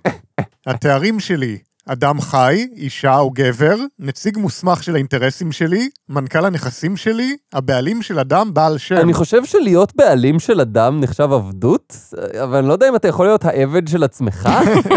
התארים 0.66 1.20
שלי, 1.20 1.58
אדם 1.92 2.20
חי, 2.20 2.66
אישה 2.76 3.18
או 3.18 3.30
גבר, 3.30 3.76
נציג 3.98 4.38
מוסמך 4.38 4.82
של 4.82 4.94
האינטרסים 4.94 5.52
שלי, 5.52 5.88
מנכ"ל 6.08 6.44
הנכסים 6.44 6.96
שלי, 6.96 7.36
הבעלים 7.52 8.02
של 8.02 8.18
אדם 8.18 8.54
בעל 8.54 8.78
שם. 8.78 8.96
אני 8.96 9.14
חושב 9.14 9.44
שלהיות 9.44 9.92
בעלים 9.96 10.38
של 10.38 10.60
אדם 10.60 11.00
נחשב 11.00 11.32
עבדות, 11.32 11.96
אבל 12.42 12.58
אני 12.58 12.68
לא 12.68 12.72
יודע 12.72 12.88
אם 12.88 12.96
אתה 12.96 13.08
יכול 13.08 13.26
להיות 13.26 13.44
העבד 13.44 13.88
של 13.88 14.04
עצמך. 14.04 14.48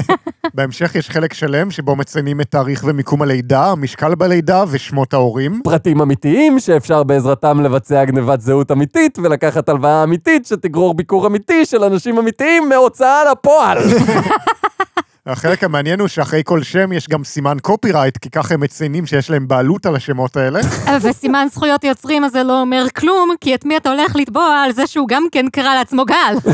בהמשך 0.56 0.96
יש 0.96 1.10
חלק 1.10 1.34
שלם 1.34 1.72
שבו 1.72 1.96
מציינים 1.96 2.42
את 2.42 2.48
תאריך 2.52 2.84
ומיקום 2.88 3.22
הלידה, 3.22 3.72
המשקל 3.72 4.16
בלידה 4.16 4.64
ושמות 4.70 5.14
ההורים. 5.14 5.62
פרטים 5.64 6.02
אמיתיים 6.02 6.60
שאפשר 6.60 7.04
בעזרתם 7.04 7.62
לבצע 7.62 8.06
גנבת 8.06 8.42
זהות 8.42 8.72
אמיתית 8.72 9.20
ולקחת 9.20 9.70
הלוואה 9.70 10.04
אמיתית 10.04 10.46
שתגרור 10.46 10.94
ביקור 10.94 11.28
אמיתי 11.28 11.66
של 11.66 11.84
אנשים 11.84 12.18
אמיתיים 12.18 12.70
מהוצאה 12.70 13.32
לפועל. 13.32 13.78
החלק 15.26 15.64
המעניין 15.64 16.00
הוא 16.00 16.08
שאחרי 16.08 16.42
כל 16.46 16.64
שם 16.64 16.92
יש 16.92 17.10
גם 17.10 17.24
סימן 17.24 17.58
קופירייט, 17.62 18.18
כי 18.18 18.30
ככה 18.30 18.54
הם 18.54 18.60
מציינים 18.60 19.06
שיש 19.06 19.30
להם 19.30 19.48
בעלות 19.48 19.86
על 19.86 19.96
השמות 19.96 20.38
האלה. 20.38 20.60
וסימן 21.02 21.48
זכויות 21.52 21.84
יוצרים 21.84 22.24
הזה 22.24 22.44
לא 22.44 22.62
אומר 22.62 22.86
כלום, 22.96 23.30
כי 23.42 23.56
את 23.56 23.66
מי 23.66 23.78
אתה 23.78 23.90
הולך 23.90 24.16
לתבוע 24.16 24.64
על 24.66 24.72
זה 24.72 24.88
שהוא 24.88 25.08
גם 25.08 25.24
כן 25.32 25.46
קרא 25.50 25.76
לעצמו 25.76 26.06
גל. 26.06 26.52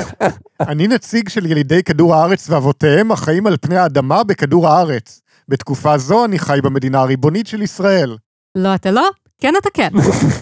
אני 0.70 0.88
נציג 0.88 1.28
של 1.28 1.46
ילידי 1.46 1.82
כדור 1.82 2.14
הארץ 2.14 2.50
ואבותיהם 2.50 3.12
החיים 3.12 3.46
על 3.46 3.56
פני 3.60 3.76
האדמה 3.76 4.24
בכדור 4.24 4.68
הארץ. 4.68 5.20
בתקופה 5.48 5.98
זו 5.98 6.24
אני 6.24 6.38
חי 6.38 6.58
במדינה 6.62 7.00
הריבונית 7.00 7.46
של 7.46 7.62
ישראל. 7.62 8.16
לא, 8.54 8.74
אתה 8.74 8.90
לא? 8.90 9.10
כן, 9.42 9.54
אתה 9.58 9.68
כן. 9.74 9.88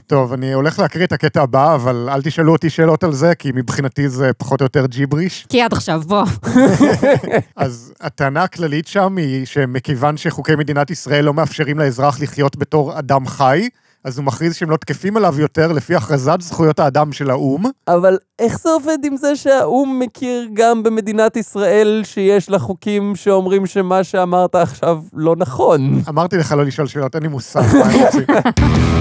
טוב, 0.07 0.33
אני 0.33 0.53
הולך 0.53 0.79
להקריא 0.79 1.07
את 1.07 1.13
הקטע 1.13 1.43
הבא, 1.43 1.75
אבל 1.75 2.09
אל 2.13 2.23
תשאלו 2.23 2.53
אותי 2.53 2.71
שאלות 2.71 3.05
על 3.05 3.13
זה, 3.13 3.35
כי 3.35 3.51
מבחינתי 3.55 4.09
זה 4.09 4.31
פחות 4.39 4.61
או 4.61 4.65
יותר 4.65 4.87
ג'יבריש. 4.87 5.47
כי 5.49 5.63
עד 5.63 5.73
עכשיו, 5.73 6.03
בוא. 6.07 6.25
אז 7.57 7.93
הטענה 8.01 8.43
הכללית 8.43 8.87
שם 8.87 9.17
היא 9.17 9.47
שמכיוון 9.47 10.17
שחוקי 10.17 10.57
מדינת 10.57 10.91
ישראל 10.91 11.25
לא 11.25 11.35
מאפשרים 11.35 11.79
לאזרח 11.79 12.21
לחיות 12.21 12.57
בתור 12.57 12.99
אדם 12.99 13.27
חי, 13.27 13.69
אז 14.05 14.19
הוא 14.19 14.25
מכריז 14.25 14.55
שהם 14.57 14.71
לא 14.71 14.77
תקפים 14.77 15.17
עליו 15.17 15.41
יותר 15.41 15.73
לפי 15.73 15.95
הכרזת 15.95 16.41
זכויות 16.41 16.81
האדם 16.81 17.13
של 17.13 17.31
האו"ם. 17.31 17.65
אבל 17.89 18.19
איך 18.39 18.61
זה 18.61 18.71
עובד 18.71 18.99
עם 19.05 19.17
זה 19.17 19.37
שהאו"ם 19.37 19.99
מכיר 19.99 20.49
גם 20.53 20.83
במדינת 20.83 21.37
ישראל 21.37 22.03
שיש 22.05 22.51
לה 22.51 22.59
חוקים 22.59 23.17
שאומרים 23.17 23.67
שמה 23.67 24.05
שאמרת 24.05 24.55
עכשיו 24.55 24.99
לא 25.13 25.37
נכון? 25.37 26.03
אמרתי 26.09 26.37
לך 26.37 26.53
לא 26.53 26.65
לשאול 26.65 26.87
שאלות, 26.87 27.15
אין 27.15 27.23
לי 27.23 27.29
מושג 27.29 27.61
מה 27.61 27.85
הם 27.85 28.01
רוצים. 28.01 28.25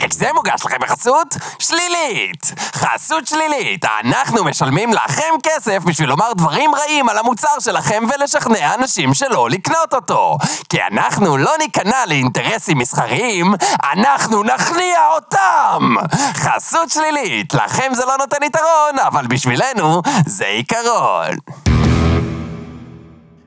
פרק 0.00 0.12
זה 0.12 0.26
מוגש 0.34 0.64
לכם 0.66 0.76
בחסות 0.80 1.36
שלילית. 1.58 2.52
חסות 2.72 3.26
שלילית, 3.26 3.84
אנחנו 3.84 4.44
משלמים 4.44 4.92
לכם 4.92 5.34
כסף 5.42 5.82
בשביל 5.84 6.08
לומר 6.08 6.32
דברים 6.32 6.74
רעים 6.74 7.08
על 7.08 7.18
המוצר 7.18 7.58
שלכם 7.58 8.02
ולשכנע 8.08 8.74
אנשים 8.74 9.14
שלא 9.14 9.50
לקנות 9.50 9.94
אותו. 9.94 10.38
כי 10.68 10.78
אנחנו 10.92 11.36
לא 11.36 11.52
ניכנע 11.58 12.06
לאינטרסים 12.08 12.78
מסחריים, 12.78 13.54
אנחנו 13.92 14.42
נכניע 14.42 14.98
אותם! 15.14 15.94
חסות 16.34 16.90
שלילית, 16.90 17.54
לכם 17.54 17.94
זה 17.94 18.02
לא 18.06 18.16
נותן 18.18 18.42
יתרון, 18.42 18.98
אבל 19.06 19.26
בשבילנו 19.26 20.02
זה 20.26 20.46
עיקרון. 20.46 21.36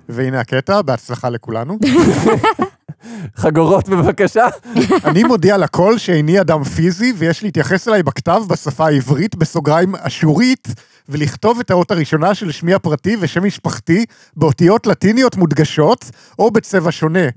והנה 0.10 0.40
הקטע, 0.40 0.82
בהצלחה 0.82 1.30
לכולנו. 1.30 1.78
חגורות 3.36 3.90
בבקשה. 3.90 4.48
אני 5.06 5.24
מודיע 5.24 5.58
לכל 5.58 5.98
שאיני 5.98 6.42
אדם 6.42 6.64
פיזי, 6.64 7.14
ויש 7.18 7.44
להתייחס 7.44 7.88
אליי 7.88 8.04
בכתב 8.04 8.42
בשפה 8.50 8.86
העברית, 8.86 9.36
בסוגריים 9.36 9.96
אשורית, 9.96 10.68
ולכתוב 11.10 11.60
את 11.60 11.72
האות 11.72 11.92
הראשונה 11.92 12.36
של 12.36 12.52
שמי 12.52 12.74
הפרטי 12.74 13.16
ושם 13.20 13.44
משפחתי 13.44 14.06
באותיות 14.36 14.88
לטיניות 14.88 15.36
מודגשות, 15.36 16.06
או 16.40 16.52
בצבע 16.52 16.92
שונה. 16.92 17.30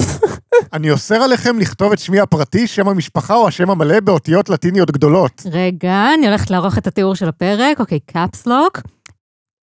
אני 0.73 0.91
אוסר 0.91 1.15
עליכם 1.15 1.59
לכתוב 1.59 1.93
את 1.93 1.99
שמי 1.99 2.21
הפרטי, 2.21 2.67
שם 2.67 2.89
המשפחה 2.89 3.35
או 3.35 3.49
השם 3.49 3.71
המלא 3.71 4.01
באותיות 4.01 4.49
לטיניות 4.49 4.91
גדולות. 4.91 5.43
רגע, 5.53 6.07
אני 6.15 6.27
הולכת 6.27 6.51
לערוך 6.51 6.79
את 6.79 6.87
התיאור 6.87 7.15
של 7.15 7.29
הפרק. 7.29 7.81
אוקיי, 7.81 8.01
קפסלוק. 8.01 8.81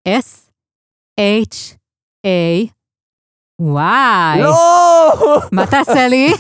S, 0.09 0.51
H, 1.21 1.75
A, 2.27 2.69
וואי. 3.61 4.41
לא! 4.43 5.13
מה 5.53 5.67
תעשה 5.67 6.09
לי? 6.09 6.35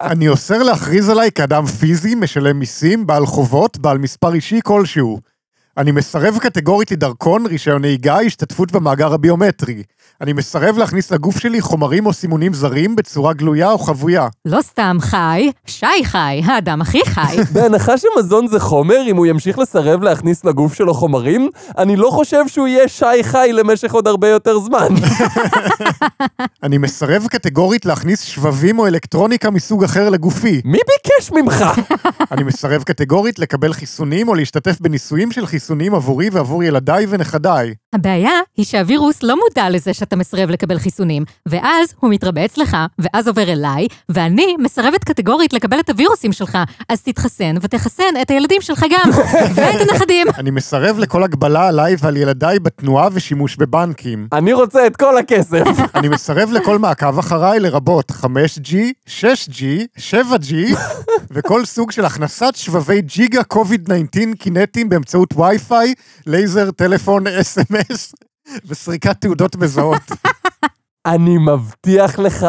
אני 0.00 0.28
אוסר 0.28 0.62
להכריז 0.62 1.08
עליי 1.08 1.32
כאדם 1.32 1.66
פיזי, 1.66 2.14
משלם 2.14 2.58
מיסים, 2.58 3.06
בעל 3.06 3.26
חובות, 3.26 3.78
בעל 3.78 3.98
מספר 3.98 4.34
אישי 4.34 4.60
כלשהו. 4.64 5.33
אני 5.78 5.90
מסרב 5.92 6.38
קטגורית 6.38 6.90
לדרכון, 6.90 7.46
רישיון 7.46 7.80
נהיגה, 7.80 8.20
השתתפות 8.20 8.72
במאגר 8.72 9.12
הביומטרי. 9.12 9.82
אני 10.20 10.32
מסרב 10.32 10.78
להכניס 10.78 11.10
לגוף 11.10 11.38
שלי 11.38 11.60
חומרים 11.60 12.06
או 12.06 12.12
סימונים 12.12 12.54
זרים 12.54 12.96
בצורה 12.96 13.32
גלויה 13.32 13.70
או 13.70 13.78
חבויה. 13.78 14.28
לא 14.44 14.62
סתם 14.62 14.96
חי, 15.00 15.50
שי 15.66 16.04
חי, 16.04 16.42
האדם 16.44 16.80
הכי 16.80 17.00
חי. 17.06 17.36
בהנחה 17.52 17.92
שמזון 17.98 18.46
זה 18.46 18.60
חומר, 18.60 19.00
אם 19.06 19.16
הוא 19.16 19.26
ימשיך 19.26 19.58
לסרב 19.58 20.02
להכניס 20.02 20.44
לגוף 20.44 20.74
שלו 20.74 20.94
חומרים, 20.94 21.50
אני 21.78 21.96
לא 21.96 22.10
חושב 22.10 22.48
שהוא 22.48 22.68
יהיה 22.68 22.88
שי 22.88 23.22
חי 23.22 23.50
למשך 23.52 23.92
עוד 23.92 24.08
הרבה 24.08 24.28
יותר 24.28 24.58
זמן. 24.58 24.88
אני 26.62 26.78
מסרב 26.78 27.26
קטגורית 27.30 27.84
להכניס 27.84 28.20
שבבים 28.20 28.78
או 28.78 28.86
אלקטרוניקה 28.86 29.50
מסוג 29.50 29.84
אחר 29.84 30.10
לגופי. 30.10 30.60
מי 30.64 30.78
ביקש 30.78 31.32
ממך? 31.32 31.64
אני 32.32 32.42
מסרב 32.42 32.82
קטגורית 32.82 33.38
לקבל 33.38 33.72
חיסונים 33.72 34.28
או 34.28 34.34
להשתתף 34.34 34.80
בניסויים 34.80 35.32
של 35.32 35.46
חיסונים 35.46 35.63
עבורי 35.94 36.28
ועבור 36.32 36.62
ילדיי 36.64 37.06
ונכדיי. 37.08 37.74
הבעיה 37.94 38.40
היא 38.56 38.64
שהווירוס 38.64 39.22
לא 39.22 39.36
מודע 39.36 39.70
לזה 39.70 39.94
שאתה 39.94 40.16
מסרב 40.16 40.50
לקבל 40.50 40.78
חיסונים, 40.78 41.24
ואז 41.48 41.94
הוא 42.00 42.10
מתרבה 42.10 42.44
אצלך, 42.44 42.76
ואז 42.98 43.28
עובר 43.28 43.52
אליי, 43.52 43.86
ואני 44.08 44.56
מסרבת 44.58 45.04
קטגורית 45.04 45.52
לקבל 45.52 45.80
את 45.80 45.90
הווירוסים 45.90 46.32
שלך, 46.32 46.58
אז 46.88 47.02
תתחסן 47.02 47.54
ותחסן 47.62 48.14
את 48.22 48.30
הילדים 48.30 48.60
שלך 48.60 48.84
גם, 48.90 49.10
ואת 49.54 49.80
הנכדים. 49.80 50.26
אני 50.38 50.50
מסרב 50.50 50.98
לכל 50.98 51.22
הגבלה 51.22 51.68
עליי 51.68 51.96
ועל 51.98 52.16
ילדיי 52.16 52.58
בתנועה 52.58 53.08
ושימוש 53.12 53.56
בבנקים. 53.56 54.28
אני 54.32 54.52
רוצה 54.52 54.86
את 54.86 54.96
כל 54.96 55.18
הכסף. 55.18 55.64
אני 55.94 56.08
מסרב 56.08 56.50
לכל 56.52 56.78
מעקב 56.78 57.18
אחריי, 57.18 57.60
לרבות 57.60 58.10
5G, 58.10 58.74
6G, 59.08 59.62
7G, 60.10 60.54
וכל 61.30 61.64
סוג 61.64 61.90
של 61.90 62.04
הכנסת 62.04 62.54
שבבי 62.54 63.00
ג'יגה 63.00 63.42
קוביד-19 63.42 64.36
קינטיים 64.38 64.88
באמצעות 64.88 65.32
וי-פיי, 65.54 65.94
לייזר, 66.26 66.70
טלפון, 66.70 67.26
אס.אם.אס 67.26 68.14
וסריקת 68.66 69.20
תעודות 69.20 69.56
מזהות. 69.56 70.02
אני 71.06 71.38
מבטיח 71.38 72.18
לך, 72.18 72.46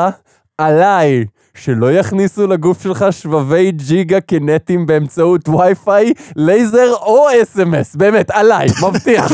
עליי, 0.58 1.26
שלא 1.58 1.94
יכניסו 1.94 2.48
לגוף 2.48 2.84
שלך 2.84 3.06
שבבי 3.12 3.72
ג'יגה 3.72 4.22
קינטיים 4.22 4.86
באמצעות 4.86 5.50
וי-פיי, 5.50 6.14
לייזר 6.36 6.94
או 6.94 7.28
אס.אם.אס. 7.44 7.96
באמת, 7.96 8.32
עליי, 8.32 8.68
מבטיח. 8.88 9.32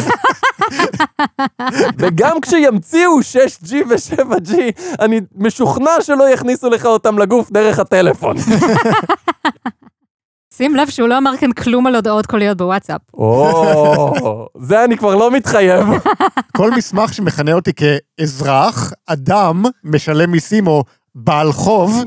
וגם 2.00 2.42
כשימציאו 2.42 3.20
6G 3.20 3.74
ו-7G, 3.90 4.54
אני 5.00 5.22
משוכנע 5.36 5.92
שלא 6.02 6.30
יכניסו 6.30 6.70
לך 6.70 6.86
אותם 6.86 7.20
לגוף 7.20 7.52
דרך 7.52 7.80
הטלפון. 7.80 8.38
שים 10.54 10.76
לב 10.76 10.90
שהוא 10.90 11.08
לא 11.08 11.18
אמר 11.18 11.38
כאן 11.38 11.52
כלום 11.52 11.88
על 11.88 11.96
הודעות 11.96 12.26
קוליות 12.26 12.58
בוואטסאפ. 12.58 13.02
או, 13.14 14.48
זה 14.62 14.84
אני 14.84 14.98
כבר 14.98 15.16
לא 15.16 15.32
מתחייב. 15.32 15.88
כל 16.58 16.72
מסמך 16.72 17.14
שמכנה 17.14 17.54
אותי 17.54 17.72
כאזרח, 17.74 18.94
אדם, 19.08 19.64
משלם 19.84 20.32
מיסים 20.32 20.68
או 20.68 20.84
בעל 21.16 21.52
חוב, 21.52 21.98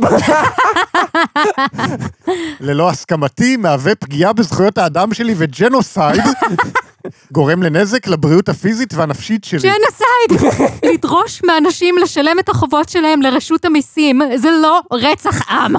ללא 2.60 2.90
הסכמתי, 2.90 3.56
מהווה 3.56 3.94
פגיעה 3.94 4.32
בזכויות 4.32 4.78
האדם 4.78 5.14
שלי 5.14 5.34
וג'נוסייד, 5.38 6.22
גורם 7.32 7.62
לנזק 7.62 8.06
לבריאות 8.06 8.48
הפיזית 8.48 8.94
והנפשית 8.94 9.44
שלי. 9.44 9.60
ג'נוסייד! 9.60 10.54
לדרוש 10.92 11.42
מאנשים 11.44 11.98
לשלם 11.98 12.38
את 12.38 12.48
החובות 12.48 12.88
שלהם 12.88 13.22
לרשות 13.22 13.64
המיסים, 13.64 14.20
זה 14.36 14.48
לא 14.62 14.80
רצח 14.92 15.50
עם. 15.50 15.74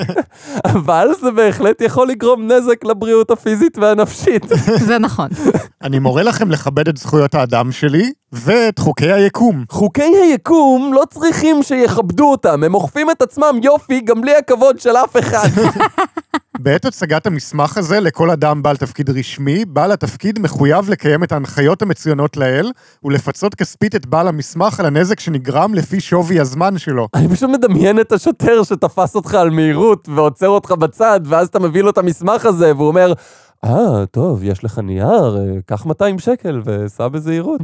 אבל 0.74 1.08
זה 1.20 1.30
בהחלט 1.30 1.80
יכול 1.80 2.08
לגרום 2.08 2.52
נזק 2.52 2.84
לבריאות 2.84 3.30
הפיזית 3.30 3.78
והנפשית. 3.78 4.44
זה 4.88 4.98
נכון. 4.98 5.28
אני 5.82 5.98
מורה 5.98 6.22
לכם 6.22 6.50
לכבד 6.50 6.88
את 6.88 6.96
זכויות 6.96 7.34
האדם 7.34 7.72
שלי 7.72 8.12
ואת 8.32 8.78
חוקי 8.78 9.12
היקום. 9.12 9.64
חוקי 9.70 10.12
היקום 10.22 10.92
לא 10.94 11.02
צריכים 11.10 11.62
שיכבדו 11.62 12.30
אותם, 12.30 12.64
הם 12.64 12.74
אוכפים 12.74 13.10
את 13.10 13.22
עצמם 13.22 13.60
יופי 13.62 14.00
גם 14.00 14.20
בלי 14.20 14.36
הכבוד 14.36 14.80
של 14.80 14.96
אף 14.96 15.16
אחד. 15.16 15.48
בעת 16.58 16.84
הצגת 16.84 17.26
המסמך 17.26 17.78
הזה 17.78 18.00
לכל 18.00 18.30
אדם 18.30 18.62
בעל 18.62 18.76
תפקיד 18.76 19.10
רשמי, 19.10 19.64
בעל 19.64 19.92
התפקיד 19.92 20.38
מחויב 20.38 20.90
לקיים 20.90 21.24
את 21.24 21.32
ההנחיות 21.32 21.82
המצוינות 21.82 22.36
לאל, 22.36 22.70
ולפצות 23.04 23.54
כספית 23.54 23.94
את 23.94 24.06
בעל 24.06 24.28
המסמך 24.28 24.80
על 24.80 24.86
הנזק 24.86 25.20
שנגרם 25.20 25.74
לפי 25.74 26.00
שווי 26.00 26.40
הזמן 26.40 26.78
שלו. 26.78 27.08
אני 27.14 27.28
פשוט 27.28 27.50
מדמיין 27.50 28.00
את 28.00 28.12
השוטר 28.12 28.62
שתפס 28.62 29.14
אותך 29.14 29.34
על 29.34 29.50
מהירות 29.50 30.08
ועוצר 30.14 30.48
אותך 30.48 30.70
בצד, 30.70 31.20
ואז 31.24 31.48
אתה 31.48 31.58
מביא 31.58 31.82
לו 31.82 31.90
את 31.90 31.98
המסמך 31.98 32.46
הזה, 32.46 32.76
והוא 32.76 32.88
אומר, 32.88 33.12
אה, 33.64 34.06
טוב, 34.06 34.44
יש 34.44 34.64
לך 34.64 34.78
נייר, 34.78 35.36
אה, 35.36 35.60
קח 35.66 35.86
200 35.86 36.18
שקל 36.18 36.62
וסע 36.64 37.08
בזהירות. 37.08 37.60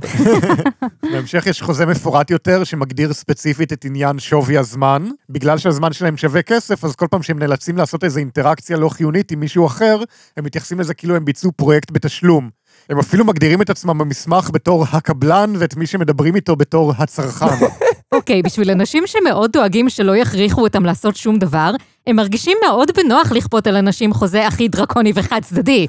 בהמשך 1.12 1.46
יש 1.46 1.62
חוזה 1.62 1.86
מפורט 1.86 2.30
יותר 2.30 2.64
שמגדיר 2.64 3.12
ספציפית 3.12 3.72
את 3.72 3.84
עניין 3.84 4.18
שווי 4.18 4.58
הזמן. 4.58 5.08
בגלל 5.30 5.58
שהזמן 5.58 5.92
שלהם 5.92 6.16
שווה 6.16 6.42
כסף, 6.42 6.84
אז 6.84 6.96
כל 6.96 7.06
פעם 7.10 7.22
שהם 7.22 7.38
נאלצים 7.38 7.76
לעשות 7.76 8.04
איזו 8.04 8.18
אינטראקציה 8.18 8.76
לא 8.76 8.88
חיונית 8.88 9.30
עם 9.30 9.40
מישהו 9.40 9.66
אחר, 9.66 10.02
הם 10.36 10.44
מתייחסים 10.44 10.80
לזה 10.80 10.94
כאילו 10.94 11.16
הם 11.16 11.24
ביצעו 11.24 11.52
פרויקט 11.52 11.90
בתשלום. 11.90 12.50
הם 12.90 12.98
אפילו 12.98 13.24
מגדירים 13.24 13.62
את 13.62 13.70
עצמם 13.70 13.98
במסמך 13.98 14.50
בתור 14.52 14.84
הקבלן, 14.92 15.52
ואת 15.58 15.76
מי 15.76 15.86
שמדברים 15.86 16.36
איתו 16.36 16.56
בתור 16.56 16.92
הצרכן. 16.98 17.46
אוקיי, 18.14 18.42
בשביל 18.42 18.70
אנשים 18.70 19.05
שמאוד 19.07 19.53
דואגים 19.53 19.88
שלא 19.88 20.16
יכריחו 20.16 20.62
אותם 20.62 20.85
לעשות 20.85 21.16
שום 21.16 21.38
דבר, 21.38 21.70
הם 22.07 22.16
מרגישים 22.16 22.59
מאוד 22.66 22.90
בנוח 22.96 23.33
לכפות 23.33 23.66
על 23.66 23.77
אנשים 23.77 24.12
חוזה 24.12 24.46
הכי 24.46 24.68
דרקוני 24.68 25.12
וחד 25.14 25.40
צדדי. 25.42 25.87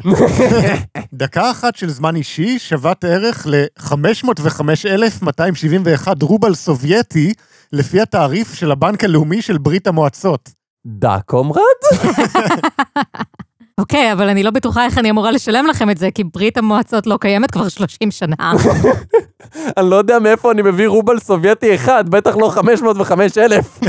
דקה 1.14 1.52
אחת 1.52 1.76
של 1.76 1.90
זמן 1.90 2.16
אישי 2.16 2.60
שוות 2.60 3.04
ערך 3.04 3.48
ל-505,271 3.48 6.08
רובל 6.22 6.56
סובייטי, 6.56 7.34
לפי 7.74 8.02
התעריף 8.02 8.54
של 8.54 8.72
הבנק 8.72 9.04
הלאומי 9.04 9.42
של 9.42 9.58
ברית 9.58 9.88
המועצות. 9.88 10.50
דה 10.86 11.18
קומרד? 11.26 11.62
אוקיי, 13.82 14.14
אבל 14.14 14.30
אני 14.30 14.44
לא 14.44 14.52
בטוחה 14.52 14.86
איך 14.86 14.98
אני 14.98 15.10
אמורה 15.10 15.32
לשלם 15.32 15.66
לכם 15.66 15.90
את 15.90 15.98
זה, 15.98 16.10
כי 16.16 16.24
ברית 16.24 16.58
המועצות 16.58 17.08
לא 17.08 17.18
קיימת 17.22 17.52
כבר 17.52 17.70
30 17.70 18.12
שנה. 18.12 18.36
אני 19.78 19.90
לא 19.90 19.96
יודע 19.96 20.20
מאיפה 20.20 20.52
אני 20.52 20.62
מביא 20.62 20.88
רובל 20.88 21.20
סובייטי 21.20 21.76
אחד, 21.76 22.10
בטח 22.10 22.36
לא 22.36 22.50
505 22.50 23.38
אלף. 23.38 23.80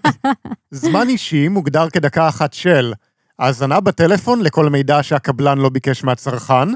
זמן 0.70 1.08
אישי 1.08 1.48
מוגדר 1.48 1.90
כדקה 1.90 2.28
אחת 2.28 2.52
של 2.52 2.92
האזנה 3.38 3.80
בטלפון 3.80 4.40
לכל 4.40 4.68
מידע 4.68 5.02
שהקבלן 5.02 5.58
לא 5.58 5.68
ביקש 5.68 6.04
מהצרכן, 6.04 6.68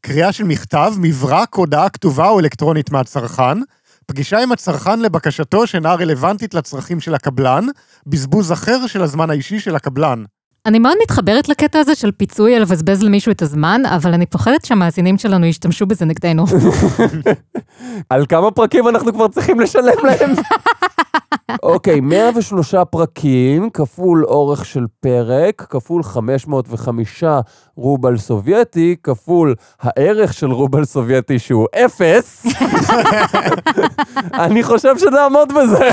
קריאה 0.00 0.32
של 0.32 0.44
מכתב, 0.44 0.92
מברק, 0.98 1.54
הודעה 1.54 1.88
כתובה 1.88 2.28
או 2.28 2.40
אלקטרונית 2.40 2.90
מהצרכן, 2.90 3.58
פגישה 4.06 4.38
עם 4.38 4.52
הצרכן 4.52 5.00
לבקשתו 5.00 5.66
שאינה 5.66 5.94
רלוונטית 5.94 6.54
לצרכים 6.54 7.00
של 7.00 7.14
הקבלן, 7.14 7.66
בזבוז 8.06 8.52
אחר 8.52 8.86
של 8.86 9.02
הזמן 9.02 9.30
האישי 9.30 9.60
של 9.60 9.76
הקבלן. 9.76 10.24
אני 10.66 10.78
מאוד 10.78 10.96
מתחברת 11.02 11.48
לקטע 11.48 11.78
הזה 11.78 11.94
של 11.94 12.12
פיצוי 12.12 12.56
על 12.56 12.62
לבזבז 12.62 13.02
למישהו 13.02 13.32
את 13.32 13.42
הזמן, 13.42 13.82
אבל 13.86 14.14
אני 14.14 14.26
פוחדת 14.26 14.64
שהמאזינים 14.64 15.18
שלנו 15.18 15.46
ישתמשו 15.46 15.86
בזה 15.86 16.04
נגדנו. 16.04 16.44
על 18.10 18.26
כמה 18.26 18.50
פרקים 18.50 18.88
אנחנו 18.88 19.12
כבר 19.12 19.28
צריכים 19.28 19.60
לשלם 19.60 19.94
להם? 20.04 20.30
אוקיי, 21.62 22.00
103 22.00 22.74
פרקים, 22.90 23.70
כפול 23.70 24.24
אורך 24.24 24.64
של 24.64 24.84
פרק, 25.00 25.66
כפול 25.70 26.02
505 26.02 27.24
רובל 27.76 28.18
סובייטי, 28.18 28.96
כפול 29.02 29.54
הערך 29.80 30.32
של 30.32 30.52
רובל 30.52 30.84
סובייטי 30.84 31.38
שהוא 31.38 31.66
אפס. 31.84 32.46
אני 34.44 34.62
חושב 34.62 34.98
שנעמוד 34.98 35.52
בזה. 35.52 35.90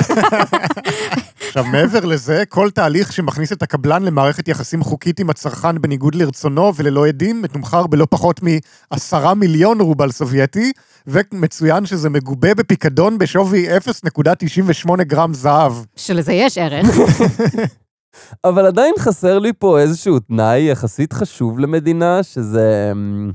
עכשיו, 1.50 1.66
מעבר 1.66 2.06
לזה, 2.06 2.44
כל 2.50 2.70
תהליך 2.70 3.14
שמכניס 3.14 3.52
את 3.52 3.64
הקבלן 3.64 4.04
למערכת 4.04 4.48
יחסים 4.48 4.84
חוקית 4.84 5.20
עם 5.20 5.30
הצרכן 5.30 5.82
בניגוד 5.82 6.16
לרצונו 6.16 6.72
וללא 6.76 7.08
עדים, 7.08 7.42
מתומחר 7.42 7.88
בלא 7.88 8.08
פחות 8.10 8.40
מעשרה 8.92 9.34
מיליון 9.34 9.82
רובל 9.82 10.12
סובייטי, 10.12 10.72
ומצוין 11.08 11.86
שזה 11.86 12.10
מגובה 12.10 12.54
בפיקדון 12.54 13.18
בשווי 13.18 13.68
0.98 13.78 15.04
גרם 15.04 15.34
זהב. 15.34 15.74
שלזה 15.96 16.34
יש 16.34 16.58
ערך. 16.58 16.88
אבל 18.46 18.66
עדיין 18.66 18.94
חסר 19.00 19.40
לי 19.40 19.52
פה 19.60 19.80
איזשהו 19.80 20.20
תנאי 20.20 20.72
יחסית 20.72 21.14
חשוב 21.14 21.60
למדינה, 21.60 22.24
שזה... 22.24 22.90
אמ, 22.92 23.32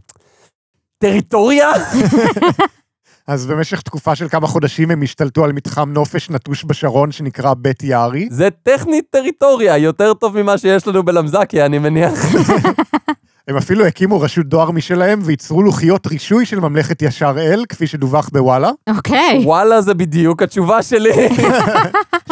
טריטוריה? 0.99 1.71
אז 3.27 3.47
במשך 3.47 3.81
תקופה 3.81 4.15
של 4.15 4.29
כמה 4.29 4.47
חודשים 4.47 4.91
הם 4.91 5.03
השתלטו 5.03 5.45
על 5.45 5.53
מתחם 5.53 5.93
נופש 5.93 6.31
נטוש 6.31 6.65
בשרון 6.65 7.13
שנקרא 7.13 7.55
בית 7.55 7.83
יערי. 7.83 8.29
זה 8.31 8.49
טכנית 8.63 9.05
טריטוריה, 9.11 9.79
יותר 9.79 10.15
טוב 10.15 10.43
ממה 10.43 10.59
שיש 10.59 10.87
לנו 10.87 11.03
בלמזקיה, 11.03 11.67
אני 11.67 11.79
מניח. 11.79 12.13
הם 13.49 13.57
אפילו 13.57 13.87
הקימו 13.87 14.21
רשות 14.21 14.47
דואר 14.47 14.71
משלהם 14.71 15.21
וייצרו 15.23 15.63
לוחיות 15.63 16.07
רישוי 16.07 16.47
של 16.47 16.61
ממלכת 16.61 17.03
ישר 17.03 17.35
אל, 17.39 17.65
כפי 17.69 17.87
שדווח 17.87 18.29
בוואלה. 18.33 18.71
אוקיי. 18.97 19.41
וואלה, 19.45 19.81
זה 19.81 19.95
בדיוק 19.95 20.43
התשובה 20.43 20.83
שלי. 20.83 21.11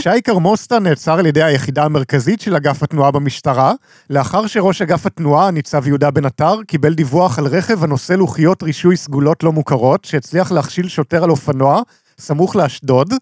שי 0.03 0.23
קרמוסטה 0.25 0.79
נעצר 0.79 1.19
על 1.19 1.27
ידי 1.27 1.43
היחידה 1.43 1.85
המרכזית 1.85 2.41
של 2.41 2.57
אגף 2.57 2.83
התנועה 2.83 3.11
במשטרה, 3.11 3.73
לאחר 4.11 4.47
שראש 4.47 4.83
אגף 4.83 5.07
התנועה, 5.07 5.51
ניצב 5.51 5.87
יהודה 5.87 6.11
בן 6.11 6.25
עטר, 6.25 6.63
קיבל 6.67 6.95
דיווח 6.95 7.39
על 7.39 7.47
רכב 7.47 7.85
הנושא 7.85 8.13
לוחיות 8.13 8.63
רישוי 8.63 8.97
סגולות 8.97 9.43
לא 9.43 9.53
מוכרות, 9.53 10.05
שהצליח 10.05 10.53
להכשיל 10.53 10.89
שוטר 10.89 11.25
על 11.25 11.31
אופנוע, 11.31 11.83
סמוך 12.19 12.57
לאשדוד, 12.57 13.15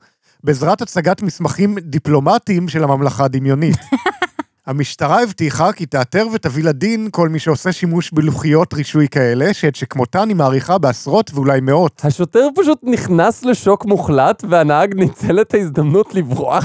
בעזרת 0.44 0.82
הצגת 0.82 1.22
מסמכים 1.22 1.78
דיפלומטיים 1.78 2.68
של 2.68 2.84
הממלכה 2.84 3.24
הדמיונית. 3.24 3.76
המשטרה 4.66 5.22
הבטיחה 5.22 5.72
כי 5.72 5.86
תאתר 5.86 6.26
ותביא 6.32 6.64
לדין 6.64 7.08
כל 7.10 7.28
מי 7.28 7.38
שעושה 7.38 7.72
שימוש 7.72 8.10
בלוחיות 8.12 8.74
רישוי 8.74 9.08
כאלה, 9.08 9.54
שאת 9.54 9.76
שכמותן 9.76 10.28
היא 10.28 10.36
מעריכה 10.36 10.78
בעשרות 10.78 11.30
ואולי 11.34 11.60
מאות. 11.60 12.00
השוטר 12.04 12.48
פשוט 12.56 12.78
נכנס 12.82 13.44
לשוק 13.44 13.84
מוחלט, 13.84 14.44
והנהג 14.48 14.94
ניצל 14.94 15.40
את 15.40 15.54
ההזדמנות 15.54 16.14
לברוח. 16.14 16.64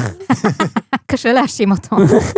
קשה 1.11 1.33
להאשים 1.33 1.71
אותו. 1.71 1.95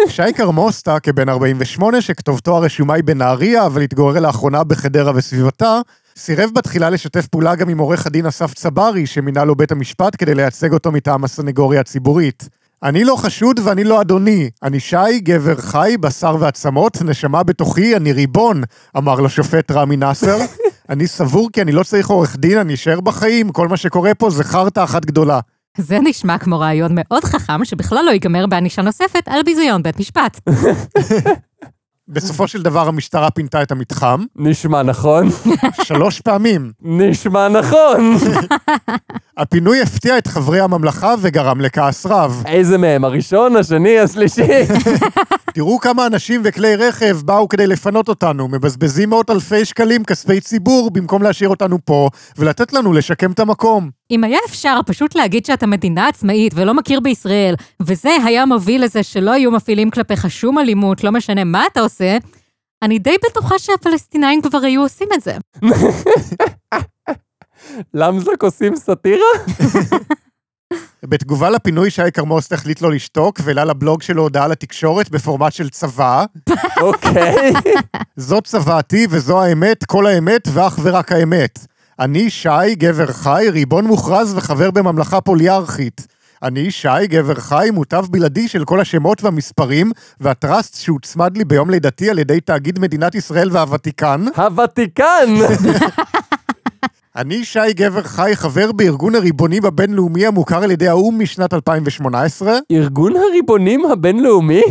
שי 0.07 0.33
קרמוסטה, 0.35 0.99
כבן 0.99 1.29
48, 1.29 2.01
שכתובתו 2.01 2.57
הרשומה 2.57 2.93
היא 2.93 3.03
בנהריה, 3.03 3.65
אבל 3.65 3.81
התגורר 3.81 4.19
לאחרונה 4.19 4.63
בחדרה 4.63 5.11
וסביבתה, 5.15 5.81
סירב 6.17 6.49
בתחילה 6.55 6.89
לשתף 6.89 7.27
פעולה 7.27 7.55
גם 7.55 7.69
עם 7.69 7.77
עורך 7.77 8.05
הדין 8.05 8.25
אסף 8.25 8.53
צברי, 8.53 9.05
שמינה 9.05 9.45
לו 9.45 9.55
בית 9.55 9.71
המשפט 9.71 10.15
כדי 10.17 10.35
לייצג 10.35 10.73
אותו 10.73 10.91
מטעם 10.91 11.23
הסנגוריה 11.23 11.79
הציבורית. 11.79 12.49
אני 12.83 13.03
לא 13.03 13.15
חשוד 13.15 13.59
ואני 13.63 13.83
לא 13.83 14.01
אדוני. 14.01 14.49
אני 14.63 14.79
שי, 14.79 15.19
גבר 15.19 15.55
חי, 15.55 15.95
בשר 15.99 16.35
ועצמות, 16.39 17.01
נשמה 17.01 17.43
בתוכי, 17.43 17.95
אני 17.95 18.11
ריבון, 18.11 18.63
אמר 18.97 19.19
לשופט 19.19 19.71
רמי 19.71 19.97
נאסר. 19.97 20.37
אני 20.89 21.07
סבור 21.07 21.49
כי 21.53 21.61
אני 21.61 21.71
לא 21.71 21.83
צריך 21.83 22.07
עורך 22.07 22.35
דין, 22.35 22.57
אני 22.57 22.73
אשאר 22.73 23.01
בחיים, 23.01 23.51
כל 23.51 23.67
מה 23.67 23.77
שקורה 23.77 24.13
פה 24.13 24.29
זה 24.29 24.43
חרטא 24.43 24.83
אחת 24.83 25.05
גדולה. 25.05 25.39
זה 25.77 25.99
נשמע 26.03 26.37
כמו 26.37 26.59
רעיון 26.59 26.91
מאוד 26.95 27.23
חכם, 27.23 27.65
שבכלל 27.65 28.05
לא 28.05 28.11
ייגמר 28.11 28.47
בענישה 28.47 28.81
נוספת 28.81 29.23
על 29.27 29.43
ביזיון 29.43 29.83
בית 29.83 29.99
משפט. 29.99 30.39
בסופו 32.09 32.47
של 32.47 32.61
דבר 32.61 32.87
המשטרה 32.87 33.29
פינתה 33.29 33.61
את 33.61 33.71
המתחם, 33.71 34.23
נשמע 34.35 34.83
נכון? 34.83 35.29
שלוש 35.83 36.21
פעמים. 36.21 36.71
נשמע 36.81 37.47
נכון. 37.47 38.17
הפינוי 39.37 39.81
הפתיע 39.81 40.17
את 40.17 40.27
חברי 40.27 40.59
הממלכה 40.59 41.13
וגרם 41.21 41.61
לכעס 41.61 42.05
רב. 42.05 42.43
איזה 42.45 42.77
מהם? 42.77 43.05
הראשון, 43.05 43.55
השני, 43.55 43.99
השלישי? 43.99 44.41
תראו 45.53 45.79
כמה 45.79 46.07
אנשים 46.07 46.41
וכלי 46.43 46.75
רכב 46.75 47.17
באו 47.25 47.47
כדי 47.47 47.67
לפנות 47.67 48.09
אותנו, 48.09 48.47
מבזבזים 48.47 49.09
מאות 49.09 49.29
אלפי 49.29 49.65
שקלים 49.65 50.03
כספי 50.03 50.41
ציבור 50.41 50.91
במקום 50.91 51.23
להשאיר 51.23 51.49
אותנו 51.49 51.77
פה 51.85 52.09
ולתת 52.37 52.73
לנו 52.73 52.93
לשקם 52.93 53.31
את 53.31 53.39
המקום. 53.39 53.89
אם 54.11 54.23
היה 54.23 54.39
אפשר 54.49 54.79
פשוט 54.85 55.15
להגיד 55.15 55.45
שאתה 55.45 55.67
מדינה 55.67 56.07
עצמאית 56.07 56.53
ולא 56.55 56.73
מכיר 56.73 56.99
בישראל, 56.99 57.55
וזה 57.81 58.09
היה 58.25 58.45
מוביל 58.45 58.83
לזה 58.83 59.03
שלא 59.03 59.31
היו 59.31 59.51
מפעילים 59.51 59.89
כלפיך 59.89 60.31
שום 60.31 60.59
אלימות, 60.59 61.03
לא 61.03 61.11
משנה 61.11 61.43
מה 61.43 61.63
אתה 61.71 61.79
עושה, 61.79 62.17
אני 62.81 62.99
די 62.99 63.15
בטוחה 63.29 63.59
שהפלסטינאים 63.59 64.41
כבר 64.41 64.59
היו 64.63 64.81
עושים 64.81 65.07
את 65.13 65.21
זה. 65.21 65.37
למזק 67.93 68.43
עושים 68.43 68.75
סאטירה? 68.75 69.27
בתגובה 71.03 71.49
לפינוי 71.49 71.91
שי 71.91 72.11
כרמוסט 72.13 72.53
החליט 72.53 72.81
לא 72.81 72.91
לשתוק 72.91 73.39
והעלה 73.43 73.65
לבלוג 73.65 74.01
שלו 74.01 74.23
הודעה 74.23 74.47
לתקשורת 74.47 75.09
בפורמט 75.09 75.53
של 75.53 75.69
צבא. 75.69 76.25
אוקיי. 76.81 77.53
זו 78.15 78.41
צוואתי 78.41 79.07
וזו 79.09 79.43
האמת, 79.43 79.85
כל 79.85 80.07
האמת 80.07 80.47
ואך 80.53 80.79
ורק 80.83 81.11
האמת. 81.11 81.59
אני 81.99 82.29
שי, 82.29 82.75
גבר 82.75 83.07
חי, 83.07 83.45
ריבון 83.51 83.85
מוכרז 83.85 84.33
וחבר 84.37 84.71
בממלכה 84.71 85.21
פוליארכית. 85.21 86.07
אני 86.43 86.71
שי, 86.71 87.07
גבר 87.07 87.35
חי, 87.35 87.69
מוטב 87.73 88.05
בלעדי 88.09 88.47
של 88.47 88.65
כל 88.65 88.81
השמות 88.81 89.23
והמספרים, 89.23 89.91
והטראסט 90.19 90.75
שהוצמד 90.75 91.37
לי 91.37 91.45
ביום 91.45 91.69
לידתי 91.69 92.09
על 92.09 92.19
ידי 92.19 92.41
תאגיד 92.41 92.79
מדינת 92.79 93.15
ישראל 93.15 93.49
והוותיקן. 93.51 94.25
הוותיקן! 94.35 95.35
אני 97.15 97.45
שי 97.45 97.73
גבר 97.73 98.03
חי, 98.03 98.31
חבר 98.35 98.71
בארגון 98.71 99.15
הריבונים 99.15 99.65
הבינלאומי 99.65 100.25
המוכר 100.25 100.63
על 100.63 100.71
ידי 100.71 100.87
האו"ם 100.87 101.19
משנת 101.21 101.53
2018. 101.53 102.53
ארגון 102.71 103.13
הריבונים 103.15 103.85
הבינלאומי? 103.85 104.63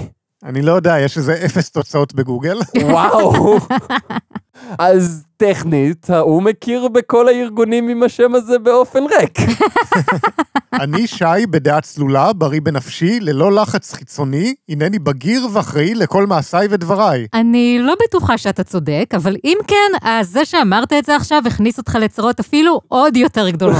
אני 0.45 0.62
לא 0.62 0.73
יודע, 0.73 0.99
יש 0.99 1.17
איזה 1.17 1.35
אפס 1.45 1.71
תוצאות 1.71 2.15
בגוגל. 2.15 2.59
וואו. 2.83 3.59
אז 4.79 5.23
טכנית, 5.37 6.11
האו"ם 6.11 6.45
מכיר 6.45 6.88
בכל 6.88 7.29
הארגונים 7.29 7.88
עם 7.88 8.03
השם 8.03 8.35
הזה 8.35 8.59
באופן 8.59 9.03
ריק. 9.21 9.38
אני 10.73 11.07
שי 11.07 11.47
בדעה 11.51 11.81
צלולה, 11.81 12.33
בריא 12.33 12.61
בנפשי, 12.61 13.21
ללא 13.21 13.53
לחץ 13.53 13.92
חיצוני, 13.92 14.55
הנני 14.69 14.99
בגיר 14.99 15.47
ואחראי 15.53 15.95
לכל 15.95 16.27
מעשיי 16.27 16.66
ודבריי. 16.71 17.27
אני 17.35 17.79
לא 17.81 17.95
בטוחה 18.05 18.38
שאתה 18.38 18.64
צודק, 18.64 19.11
אבל 19.16 19.37
אם 19.45 19.59
כן, 19.66 19.99
אז 20.03 20.29
זה 20.29 20.45
שאמרת 20.45 20.92
את 20.92 21.05
זה 21.05 21.16
עכשיו 21.16 21.42
הכניס 21.47 21.79
אותך 21.79 21.99
לצרות 22.01 22.40
אפילו 22.40 22.81
עוד 22.88 23.16
יותר 23.16 23.51
גדולות. 23.51 23.77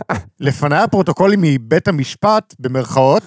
לפניי 0.40 0.82
הפרוטוקולים 0.82 1.38
מבית 1.42 1.88
המשפט, 1.88 2.54
במרכאות, 2.58 3.22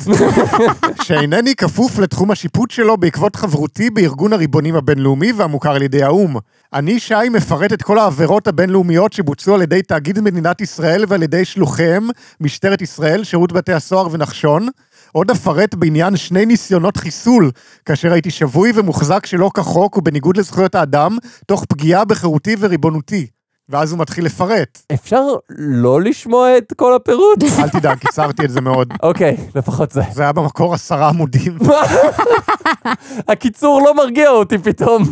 שאינני 1.04 1.56
כפוף 1.56 2.00
לתחום 2.00 2.32
השיפוט 2.32 2.72
שלו 2.72 2.98
בעקבות 2.98 3.36
חברותי 3.36 3.90
בארגון 3.90 4.34
הריבונים 4.34 4.76
הבינלאומי 4.76 5.32
והמוכר 5.32 5.76
על 5.76 5.82
ידי 5.82 6.04
האו"ם. 6.04 6.36
אני 6.74 6.87
אני, 6.88 7.00
שי, 7.00 7.30
מפרט 7.32 7.74
את 7.74 7.82
כל 7.82 8.00
העבירות 8.00 8.48
הבינלאומיות 8.48 9.14
שבוצעו 9.14 9.56
על 9.56 9.62
ידי 9.62 9.82
תאגיד 9.82 10.20
מדינת 10.20 10.62
ישראל 10.62 11.06
ועל 11.08 11.24
ידי 11.24 11.46
שלוחיהם, 11.46 12.10
משטרת 12.42 12.82
ישראל, 12.82 13.24
שירות 13.24 13.52
בתי 13.52 13.74
הסוהר 13.74 14.08
ונחשון. 14.12 14.68
עוד 15.12 15.32
אפרט 15.32 15.76
בעניין 15.76 16.18
שני 16.18 16.46
ניסיונות 16.46 16.98
חיסול, 16.98 17.52
כאשר 17.86 18.14
הייתי 18.14 18.32
שבוי 18.32 18.72
ומוחזק 18.76 19.26
שלא 19.26 19.52
כחוק 19.54 19.98
ובניגוד 19.98 20.38
לזכויות 20.38 20.76
האדם, 20.76 21.18
תוך 21.46 21.66
פגיעה 21.66 22.06
בחירותי 22.06 22.56
וריבונותי. 22.60 23.28
ואז 23.70 23.92
הוא 23.92 24.00
מתחיל 24.00 24.26
לפרט. 24.26 24.82
אפשר 24.94 25.22
לא 25.58 26.02
לשמוע 26.02 26.58
את 26.58 26.74
כל 26.76 26.96
הפירוט? 26.96 27.44
אל 27.60 27.70
תדאג, 27.70 27.98
קיצרתי 27.98 28.46
את 28.46 28.50
זה 28.50 28.62
מאוד. 28.62 28.94
אוקיי, 29.04 29.38
לפחות 29.56 29.92
זה. 29.92 30.02
זה 30.14 30.22
היה 30.22 30.32
במקור 30.32 30.74
עשרה 30.74 31.10
עמודים. 31.10 31.58
הקיצור 33.32 33.82
לא 33.86 33.96
מרגיע 33.96 34.30
אותי 34.30 34.58
פתאום. 34.58 35.04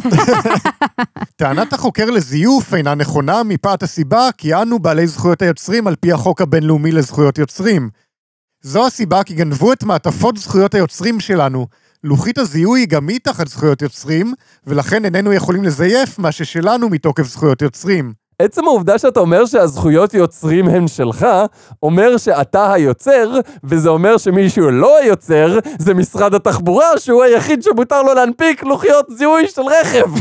טענת 1.36 1.74
החוקר 1.74 2.12
לזיוף 2.12 2.74
אינה 2.74 2.96
נכונה 2.96 3.44
מפאת 3.44 3.84
הסיבה 3.84 4.30
כי 4.38 4.56
אנו 4.56 4.80
בעלי 4.80 5.08
זכויות 5.08 5.42
היוצרים 5.42 5.88
על 5.88 5.96
פי 5.96 6.12
החוק 6.12 6.42
הבינלאומי 6.42 6.92
לזכויות 6.92 7.38
יוצרים. 7.38 7.90
זו 8.62 8.88
הסיבה 8.88 9.24
כי 9.24 9.34
גנבו 9.34 9.74
את 9.74 9.84
מעטפות 9.84 10.38
זכויות 10.38 10.74
היוצרים 10.74 11.20
שלנו. 11.20 11.68
לוחית 12.04 12.38
הזיהוי 12.38 12.80
היא 12.80 12.88
גם 12.88 13.08
היא 13.08 13.20
תחת 13.24 13.48
זכויות 13.48 13.82
יוצרים, 13.82 14.34
ולכן 14.68 15.06
איננו 15.06 15.34
יכולים 15.34 15.64
לזייף 15.64 16.20
מה 16.20 16.32
ששלנו 16.32 16.90
מתוקף 16.90 17.24
זכויות 17.24 17.62
יוצרים. 17.62 18.25
עצם 18.40 18.66
העובדה 18.66 18.98
שאתה 18.98 19.20
אומר 19.20 19.46
שהזכויות 19.46 20.14
יוצרים 20.14 20.68
הן 20.68 20.88
שלך, 20.88 21.28
אומר 21.84 22.18
שאתה 22.18 22.74
היוצר, 22.74 23.40
וזה 23.64 23.90
אומר 23.90 24.18
שמישהו 24.18 24.72
לא 24.72 24.98
היוצר, 24.98 25.60
זה 25.80 25.94
משרד 25.94 26.34
התחבורה, 26.34 26.86
שהוא 26.98 27.24
היחיד 27.24 27.64
שמותר 27.64 28.02
לו 28.02 28.14
להנפיק 28.14 28.64
לוחיות 28.64 29.06
זיהוי 29.18 29.48
של 29.48 29.62
רכב. 29.62 30.12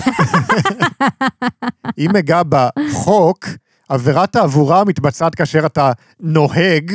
אם 1.98 2.16
אגע 2.16 2.42
בחוק, 2.48 3.46
עבירת 3.88 4.32
תעבורה 4.32 4.84
מתבצעת 4.84 5.34
כאשר 5.34 5.66
אתה 5.66 5.92
נוהג, 6.20 6.92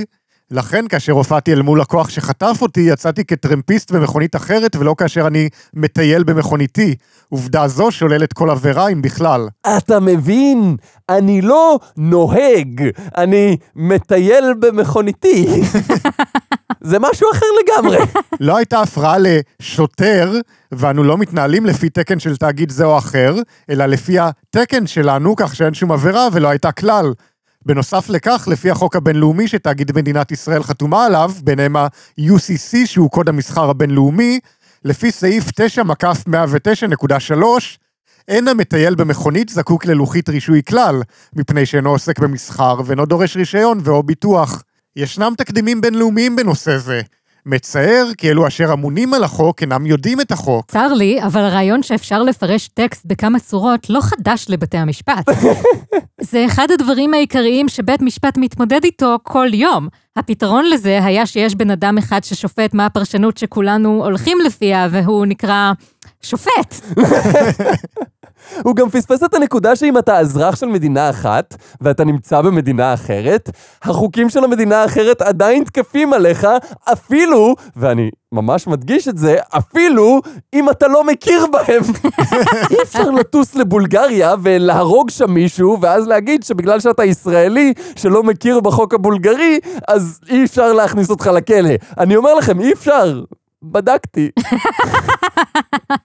לכן 0.51 0.87
כאשר 0.87 1.13
הופעתי 1.13 1.53
אל 1.53 1.61
מול 1.61 1.81
לקוח 1.81 2.09
שחטף 2.09 2.57
אותי, 2.61 2.81
יצאתי 2.81 3.25
כטרמפיסט 3.25 3.91
במכונית 3.91 4.35
אחרת, 4.35 4.75
ולא 4.75 4.95
כאשר 4.97 5.27
אני 5.27 5.49
מטייל 5.73 6.23
במכוניתי. 6.23 6.95
עובדה 7.29 7.67
זו 7.67 7.91
שוללת 7.91 8.33
כל 8.33 8.49
עבירה, 8.49 8.87
אם 8.87 9.01
בכלל. 9.01 9.47
אתה 9.77 9.99
מבין? 9.99 10.75
אני 11.09 11.41
לא 11.41 11.79
נוהג, 11.97 12.89
אני 13.17 13.57
מטייל 13.75 14.53
במכוניתי. 14.59 15.47
זה 16.81 16.99
משהו 16.99 17.27
אחר 17.33 17.45
לגמרי. 17.63 17.97
לא 18.39 18.57
הייתה 18.57 18.81
הפרעה 18.81 19.17
לשוטר, 19.19 20.31
ואנו 20.71 21.03
לא 21.03 21.17
מתנהלים 21.17 21.65
לפי 21.65 21.89
תקן 21.89 22.19
של 22.19 22.37
תאגיד 22.37 22.69
זה 22.69 22.85
או 22.85 22.97
אחר, 22.97 23.35
אלא 23.69 23.85
לפי 23.85 24.17
התקן 24.19 24.87
שלנו, 24.87 25.35
כך 25.35 25.55
שאין 25.55 25.73
שום 25.73 25.91
עבירה 25.91 26.27
ולא 26.33 26.47
הייתה 26.47 26.71
כלל. 26.71 27.13
בנוסף 27.65 28.09
לכך, 28.09 28.47
לפי 28.51 28.71
החוק 28.71 28.95
הבינלאומי 28.95 29.47
שתאגיד 29.47 29.91
מדינת 29.95 30.31
ישראל 30.31 30.63
חתומה 30.63 31.05
עליו, 31.05 31.31
ביניהם 31.43 31.75
ה-UCC, 31.75 32.85
שהוא 32.85 33.09
קוד 33.09 33.29
המסחר 33.29 33.69
הבינלאומי, 33.69 34.39
לפי 34.85 35.11
סעיף 35.11 35.51
9 35.55 35.83
מקף 35.83 36.23
109.3, 36.27 37.33
אין 38.27 38.47
המטייל 38.47 38.95
במכונית 38.95 39.49
זקוק 39.49 39.85
ללוחית 39.85 40.29
רישוי 40.29 40.61
כלל, 40.63 41.01
מפני 41.35 41.65
שאינו 41.65 41.89
עוסק 41.89 42.19
במסחר 42.19 42.75
ואינו 42.85 43.05
דורש 43.05 43.37
רישיון 43.37 43.79
ו/או 43.83 44.03
ביטוח. 44.03 44.63
ישנם 44.95 45.33
תקדימים 45.37 45.81
בינלאומיים 45.81 46.35
בנושא 46.35 46.77
זה. 46.77 47.01
מצער 47.45 48.07
כי 48.17 48.29
אלו 48.29 48.47
אשר 48.47 48.73
אמונים 48.73 49.13
על 49.13 49.23
החוק 49.23 49.61
אינם 49.61 49.85
יודעים 49.85 50.21
את 50.21 50.31
החוק. 50.31 50.65
צר 50.71 50.93
לי, 50.93 51.23
אבל 51.23 51.41
הרעיון 51.41 51.83
שאפשר 51.83 52.23
לפרש 52.23 52.67
טקסט 52.67 53.05
בכמה 53.05 53.39
צורות 53.39 53.89
לא 53.89 54.01
חדש 54.01 54.45
לבתי 54.49 54.77
המשפט. 54.77 55.29
זה 56.31 56.45
אחד 56.45 56.67
הדברים 56.71 57.13
העיקריים 57.13 57.69
שבית 57.69 58.01
משפט 58.01 58.37
מתמודד 58.37 58.83
איתו 58.83 59.17
כל 59.23 59.47
יום. 59.53 59.87
הפתרון 60.15 60.65
לזה 60.65 60.99
היה 61.03 61.25
שיש 61.25 61.55
בן 61.55 61.71
אדם 61.71 61.97
אחד 61.97 62.23
ששופט 62.23 62.73
מה 62.73 62.85
הפרשנות 62.85 63.37
שכולנו 63.37 64.03
הולכים 64.03 64.37
לפיה, 64.45 64.87
והוא 64.91 65.25
נקרא 65.25 65.71
שופט. 66.21 66.75
הוא 68.63 68.75
גם 68.75 68.89
פספס 68.89 69.23
את 69.23 69.33
הנקודה 69.33 69.75
שאם 69.75 69.97
אתה 69.97 70.17
אזרח 70.19 70.55
של 70.55 70.65
מדינה 70.65 71.09
אחת, 71.09 71.55
ואתה 71.81 72.03
נמצא 72.03 72.41
במדינה 72.41 72.93
אחרת, 72.93 73.49
החוקים 73.81 74.29
של 74.29 74.43
המדינה 74.43 74.81
האחרת 74.81 75.21
עדיין 75.21 75.63
תקפים 75.63 76.13
עליך, 76.13 76.47
אפילו, 76.91 77.55
ואני 77.75 78.09
ממש 78.31 78.67
מדגיש 78.67 79.07
את 79.07 79.17
זה, 79.17 79.35
אפילו 79.57 80.21
אם 80.53 80.69
אתה 80.69 80.87
לא 80.87 81.03
מכיר 81.03 81.45
בהם. 81.51 81.83
אי 82.71 82.81
אפשר 82.83 83.11
לטוס 83.11 83.55
לבולגריה 83.55 84.35
ולהרוג 84.43 85.09
שם 85.09 85.31
מישהו, 85.31 85.77
ואז 85.81 86.07
להגיד 86.07 86.43
שבגלל 86.43 86.79
שאתה 86.79 87.03
ישראלי 87.03 87.73
שלא 87.95 88.23
מכיר 88.23 88.59
בחוק 88.59 88.93
הבולגרי, 88.93 89.59
אז 89.87 90.19
אי 90.29 90.43
אפשר 90.43 90.73
להכניס 90.73 91.09
אותך 91.09 91.27
לכלא. 91.27 91.73
אני 91.97 92.15
אומר 92.15 92.35
לכם, 92.35 92.59
אי 92.61 92.73
אפשר. 92.73 93.21
בדקתי. 93.63 94.31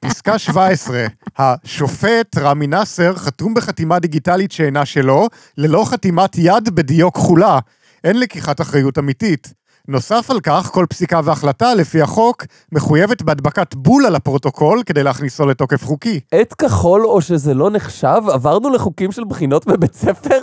פסקה 0.00 0.38
17, 0.38 1.06
השופט 1.38 2.38
רמי 2.38 2.66
נאסר 2.66 3.16
חתום 3.16 3.54
בחתימה 3.54 3.98
דיגיטלית 3.98 4.52
שאינה 4.52 4.86
שלו, 4.86 5.28
ללא 5.58 5.84
חתימת 5.86 6.38
יד 6.38 6.74
בדיו 6.74 7.12
כחולה. 7.12 7.58
אין 8.04 8.20
לקיחת 8.20 8.60
אחריות 8.60 8.98
אמיתית. 8.98 9.52
נוסף 9.88 10.30
על 10.30 10.40
כך, 10.40 10.70
כל 10.72 10.86
פסיקה 10.88 11.20
והחלטה, 11.24 11.74
לפי 11.74 12.02
החוק, 12.02 12.44
מחויבת 12.72 13.22
בהדבקת 13.22 13.74
בול 13.74 14.06
על 14.06 14.14
הפרוטוקול 14.14 14.82
כדי 14.86 15.02
להכניסו 15.02 15.46
לתוקף 15.46 15.84
חוקי. 15.84 16.20
עט 16.32 16.54
כחול 16.58 17.04
או 17.06 17.20
שזה 17.22 17.54
לא 17.54 17.70
נחשב? 17.70 18.20
עברנו 18.32 18.70
לחוקים 18.70 19.12
של 19.12 19.24
בחינות 19.24 19.66
בבית 19.66 19.94
ספר? 19.94 20.40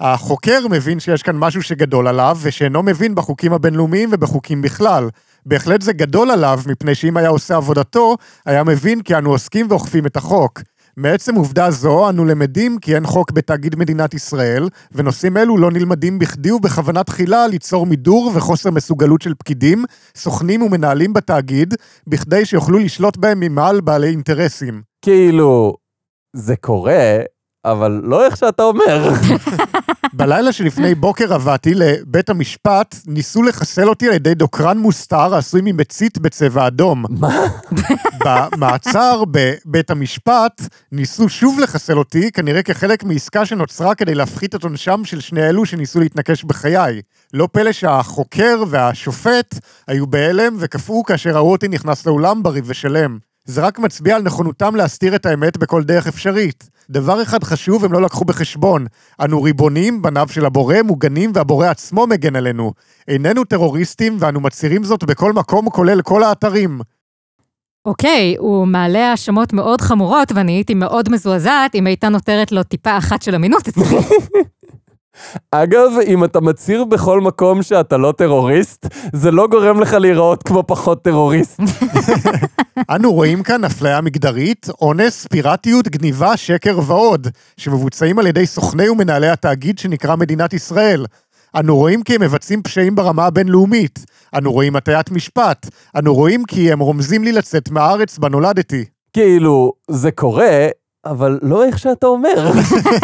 החוקר 0.00 0.68
מבין 0.70 1.00
שיש 1.00 1.22
כאן 1.22 1.36
משהו 1.36 1.62
שגדול 1.62 2.08
עליו, 2.08 2.38
ושאינו 2.42 2.82
מבין 2.82 3.14
בחוקים 3.14 3.52
הבינלאומיים 3.52 4.08
ובחוקים 4.12 4.62
בכלל. 4.62 5.08
בהחלט 5.46 5.82
זה 5.82 5.92
גדול 5.92 6.30
עליו, 6.30 6.60
מפני 6.66 6.94
שאם 6.94 7.16
היה 7.16 7.28
עושה 7.28 7.56
עבודתו, 7.56 8.16
היה 8.46 8.64
מבין 8.64 9.02
כי 9.02 9.16
אנו 9.16 9.30
עוסקים 9.30 9.66
ואוכפים 9.70 10.06
את 10.06 10.16
החוק. 10.16 10.62
מעצם 10.96 11.34
עובדה 11.34 11.70
זו, 11.70 12.08
אנו 12.08 12.24
למדים 12.24 12.78
כי 12.78 12.94
אין 12.94 13.06
חוק 13.06 13.30
בתאגיד 13.32 13.76
מדינת 13.76 14.14
ישראל, 14.14 14.68
ונושאים 14.92 15.36
אלו 15.36 15.56
לא 15.56 15.70
נלמדים 15.70 16.18
בכדי 16.18 16.50
ובכוונה 16.50 17.04
תחילה 17.04 17.46
ליצור 17.46 17.86
מידור 17.86 18.32
וחוסר 18.34 18.70
מסוגלות 18.70 19.22
של 19.22 19.34
פקידים, 19.34 19.84
סוכנים 20.16 20.62
ומנהלים 20.62 21.12
בתאגיד, 21.12 21.74
בכדי 22.06 22.44
שיוכלו 22.44 22.78
לשלוט 22.78 23.16
בהם 23.16 23.40
ממעל 23.40 23.80
בעלי 23.80 24.08
אינטרסים. 24.08 24.82
כאילו, 25.02 25.76
זה 26.36 26.56
קורה, 26.56 27.18
אבל 27.66 28.00
לא 28.04 28.24
איך 28.24 28.36
שאתה 28.36 28.62
אומר. 28.62 29.10
בלילה 30.12 30.52
שלפני 30.52 30.94
בוקר 30.94 31.34
עבדתי 31.34 31.74
לבית 31.74 32.30
המשפט, 32.30 32.96
ניסו 33.06 33.42
לחסל 33.42 33.88
אותי 33.88 34.08
על 34.08 34.14
ידי 34.14 34.34
דוקרן 34.34 34.78
מוסתר 34.78 35.34
העשוי 35.34 35.60
ממצית 35.64 36.18
בצבע 36.18 36.66
אדום. 36.66 37.04
מה? 37.10 37.46
במעצר 38.24 39.22
בבית 39.30 39.90
המשפט 39.90 40.62
ניסו 40.92 41.28
שוב 41.28 41.60
לחסל 41.60 41.98
אותי, 41.98 42.30
כנראה 42.32 42.62
כחלק 42.62 43.04
מעסקה 43.04 43.46
שנוצרה 43.46 43.94
כדי 43.94 44.14
להפחית 44.14 44.54
את 44.54 44.64
עונשם 44.64 45.04
של 45.04 45.20
שני 45.20 45.48
אלו 45.48 45.66
שניסו 45.66 46.00
להתנקש 46.00 46.44
בחיי. 46.44 47.02
לא 47.34 47.48
פלא 47.52 47.72
שהחוקר 47.72 48.64
והשופט 48.68 49.54
היו 49.88 50.06
בהלם 50.06 50.56
וקפאו 50.58 51.04
כאשר 51.04 51.30
ראו 51.30 51.52
אותי 51.52 51.68
נכנס 51.68 52.06
לאולם 52.06 52.42
בריא 52.42 52.62
ושלם. 52.64 53.18
זה 53.44 53.60
רק 53.60 53.78
מצביע 53.78 54.16
על 54.16 54.22
נכונותם 54.22 54.76
להסתיר 54.76 55.16
את 55.16 55.26
האמת 55.26 55.56
בכל 55.56 55.82
דרך 55.82 56.06
אפשרית. 56.06 56.75
דבר 56.90 57.22
אחד 57.22 57.44
חשוב 57.44 57.84
הם 57.84 57.92
לא 57.92 58.02
לקחו 58.02 58.24
בחשבון, 58.24 58.86
אנו 59.20 59.42
ריבונים, 59.42 60.02
בניו 60.02 60.28
של 60.28 60.44
הבורא, 60.44 60.76
מוגנים 60.84 61.30
והבורא 61.34 61.66
עצמו 61.66 62.06
מגן 62.06 62.36
עלינו. 62.36 62.72
איננו 63.08 63.44
טרוריסטים 63.44 64.16
ואנו 64.20 64.40
מצהירים 64.40 64.84
זאת 64.84 65.04
בכל 65.04 65.32
מקום 65.32 65.70
כולל 65.70 66.02
כל 66.02 66.22
האתרים. 66.22 66.80
אוקיי, 67.84 68.36
הוא 68.38 68.66
מעלה 68.66 69.10
האשמות 69.10 69.52
מאוד 69.52 69.80
חמורות, 69.80 70.32
ואני 70.34 70.52
הייתי 70.52 70.74
מאוד 70.74 71.08
מזועזעת 71.08 71.74
אם 71.74 71.86
הייתה 71.86 72.08
נותרת 72.08 72.52
לו 72.52 72.62
טיפה 72.62 72.98
אחת 72.98 73.22
של 73.22 73.34
אמינות 73.34 73.68
אצלי. 73.68 73.96
אגב, 75.50 75.90
אם 76.06 76.24
אתה 76.24 76.40
מצהיר 76.40 76.84
בכל 76.84 77.20
מקום 77.20 77.62
שאתה 77.62 77.96
לא 77.96 78.12
טרוריסט, 78.12 78.86
זה 79.12 79.30
לא 79.30 79.46
גורם 79.46 79.80
לך 79.80 79.92
להיראות 79.92 80.42
כמו 80.42 80.62
פחות 80.66 81.04
טרוריסט. 81.04 81.60
אנו 82.94 83.12
רואים 83.12 83.42
כאן 83.42 83.64
אפליה 83.64 84.00
מגדרית, 84.00 84.66
אונס, 84.80 85.26
פיראטיות, 85.26 85.88
גניבה, 85.88 86.36
שקר 86.36 86.78
ועוד, 86.86 87.28
שמבוצעים 87.56 88.18
על 88.18 88.26
ידי 88.26 88.46
סוכני 88.46 88.88
ומנהלי 88.88 89.28
התאגיד 89.28 89.78
שנקרא 89.78 90.16
מדינת 90.16 90.52
ישראל. 90.52 91.06
אנו 91.56 91.76
רואים 91.76 92.02
כי 92.02 92.14
הם 92.14 92.22
מבצעים 92.22 92.62
פשעים 92.62 92.94
ברמה 92.94 93.26
הבינלאומית. 93.26 94.04
אנו 94.34 94.52
רואים 94.52 94.76
הטיית 94.76 95.10
משפט. 95.10 95.66
אנו 95.96 96.14
רואים 96.14 96.44
כי 96.44 96.72
הם 96.72 96.78
רומזים 96.78 97.24
לי 97.24 97.32
לצאת 97.32 97.70
מהארץ 97.70 98.18
בה 98.18 98.28
נולדתי. 98.28 98.84
כאילו, 99.12 99.72
זה 99.90 100.10
קורה, 100.10 100.66
אבל 101.10 101.38
לא 101.42 101.64
איך 101.64 101.78
שאתה 101.78 102.06
אומר. 102.06 102.52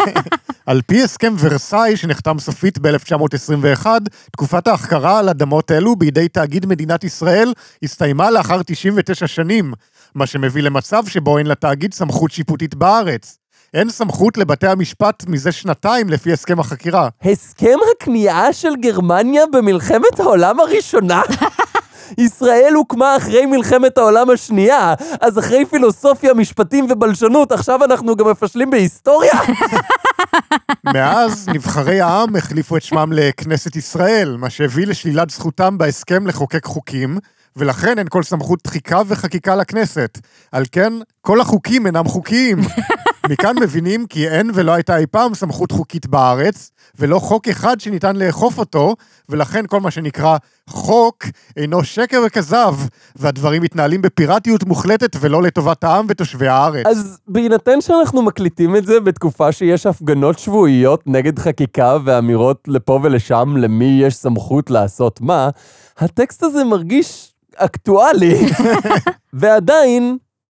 על 0.65 0.81
פי 0.87 1.03
הסכם 1.03 1.33
ורסאי 1.39 1.97
שנחתם 1.97 2.39
סופית 2.39 2.79
ב-1921, 2.79 3.85
תקופת 4.31 4.67
ההחכרה 4.67 5.19
על 5.19 5.29
אדמות 5.29 5.71
אלו 5.71 5.95
בידי 5.95 6.27
תאגיד 6.27 6.65
מדינת 6.65 7.03
ישראל 7.03 7.53
הסתיימה 7.83 8.31
לאחר 8.31 8.61
99 8.65 9.27
שנים, 9.27 9.73
מה 10.15 10.25
שמביא 10.25 10.63
למצב 10.63 11.07
שבו 11.07 11.37
אין 11.37 11.47
לתאגיד 11.47 11.93
סמכות 11.93 12.31
שיפוטית 12.31 12.75
בארץ. 12.75 13.37
אין 13.73 13.89
סמכות 13.89 14.37
לבתי 14.37 14.67
המשפט 14.67 15.23
מזה 15.27 15.51
שנתיים 15.51 16.09
לפי 16.09 16.33
הסכם 16.33 16.59
החקירה. 16.59 17.09
הסכם 17.21 17.77
הכניעה 17.95 18.53
של 18.53 18.75
גרמניה 18.81 19.43
במלחמת 19.53 20.19
העולם 20.19 20.59
הראשונה? 20.59 21.21
ישראל 22.17 22.73
הוקמה 22.75 23.17
אחרי 23.17 23.45
מלחמת 23.45 23.97
העולם 23.97 24.29
השנייה, 24.29 24.93
אז 25.21 25.39
אחרי 25.39 25.65
פילוסופיה, 25.65 26.33
משפטים 26.33 26.87
ובלשנות, 26.89 27.51
עכשיו 27.51 27.83
אנחנו 27.83 28.15
גם 28.15 28.27
מפשלים 28.27 28.69
בהיסטוריה? 28.69 29.33
מאז, 30.83 31.49
נבחרי 31.49 32.01
העם 32.01 32.35
החליפו 32.35 32.77
את 32.77 32.83
שמם 32.83 33.13
לכנסת 33.13 33.75
ישראל, 33.75 34.35
מה 34.39 34.49
שהביא 34.49 34.87
לשלילת 34.87 35.29
זכותם 35.29 35.77
בהסכם 35.77 36.27
לחוקק 36.27 36.65
חוקים, 36.65 37.17
ולכן 37.55 37.97
אין 37.97 38.07
כל 38.09 38.23
סמכות 38.23 38.59
דחיקה 38.63 39.01
וחקיקה 39.07 39.55
לכנסת. 39.55 40.19
על 40.51 40.63
כן, 40.71 40.93
כל 41.21 41.41
החוקים 41.41 41.85
אינם 41.85 42.07
חוקיים. 42.07 42.59
מכאן 43.29 43.55
מבינים 43.61 44.05
כי 44.05 44.27
אין 44.27 44.51
ולא 44.53 44.71
הייתה 44.71 44.97
אי 44.97 45.05
פעם 45.05 45.33
סמכות 45.33 45.71
חוקית 45.71 46.07
בארץ, 46.07 46.71
ולא 46.99 47.19
חוק 47.19 47.47
אחד 47.47 47.79
שניתן 47.79 48.15
לאכוף 48.15 48.57
אותו, 48.57 48.95
ולכן 49.29 49.67
כל 49.67 49.79
מה 49.79 49.91
שנקרא 49.91 50.37
חוק 50.67 51.23
אינו 51.57 51.83
שקר 51.83 52.21
וכזב, 52.25 52.75
והדברים 53.15 53.61
מתנהלים 53.61 54.01
בפיראטיות 54.01 54.63
מוחלטת 54.63 55.15
ולא 55.19 55.43
לטובת 55.43 55.83
העם 55.83 56.05
ותושבי 56.09 56.47
הארץ. 56.47 56.85
אז 56.85 57.17
בהינתן 57.27 57.81
שאנחנו 57.81 58.21
מקליטים 58.21 58.75
את 58.75 58.85
זה 58.85 58.99
בתקופה 58.99 59.51
שיש 59.51 59.85
הפגנות 59.85 60.39
שבועיות 60.39 61.03
נגד 61.05 61.39
חקיקה 61.39 61.97
ואמירות 62.03 62.63
לפה 62.67 62.99
ולשם 63.03 63.57
למי 63.57 63.99
יש 64.01 64.15
סמכות 64.15 64.69
לעשות 64.69 65.21
מה, 65.21 65.49
הטקסט 65.97 66.43
הזה 66.43 66.63
מרגיש 66.63 67.33
אקטואלי, 67.57 68.45
ועדיין 69.33 70.17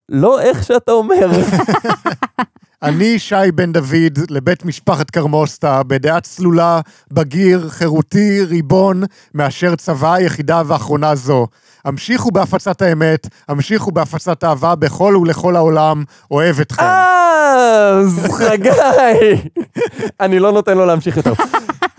לא 0.10 0.41
איך 0.41 0.64
שאתה 0.64 0.91
אומר. 0.91 1.28
אני, 2.84 3.20
שי 3.20 3.52
בן 3.56 3.72
דוד, 3.72 4.20
לבית 4.30 4.66
משפחת 4.66 5.10
קרמוסטה, 5.10 5.84
בדעה 5.84 6.22
צלולה, 6.22 6.82
בגיר, 7.12 7.70
חירותי, 7.70 8.44
ריבון, 8.44 9.04
מאשר 9.34 9.76
צבא 9.76 10.14
היחידה 10.14 10.62
ואחרונה 10.66 11.16
זו. 11.16 11.48
המשיכו 11.86 12.32
בהפצת 12.32 12.82
האמת, 12.82 13.28
המשיכו 13.48 13.91
בהפצת 13.91 14.44
אהבה 14.44 14.76
בכל 14.76 15.18
ולכל 15.22 15.56
העולם, 15.56 16.04
אוהב 16.32 16.60
אתכם. 16.60 16.84
אז 16.84 18.28
חגי! 18.32 19.50
אני 20.22 20.39
לא 20.39 20.52
נותן 20.52 20.78
לו 20.78 20.86
להמשיך 20.86 21.18
יותר. 21.18 21.34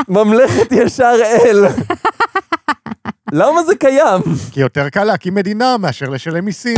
ממלכת 0.09 0.73
ישר 0.73 1.17
אל. 1.23 1.65
למה 3.37 3.62
זה 3.62 3.74
קיים? 3.74 4.22
כי 4.53 4.61
יותר 4.61 4.89
קל 4.89 5.05
להקים 5.05 5.35
מדינה 5.35 5.76
מאשר 5.78 6.09
לשלם 6.09 6.45
מיסים. 6.45 6.76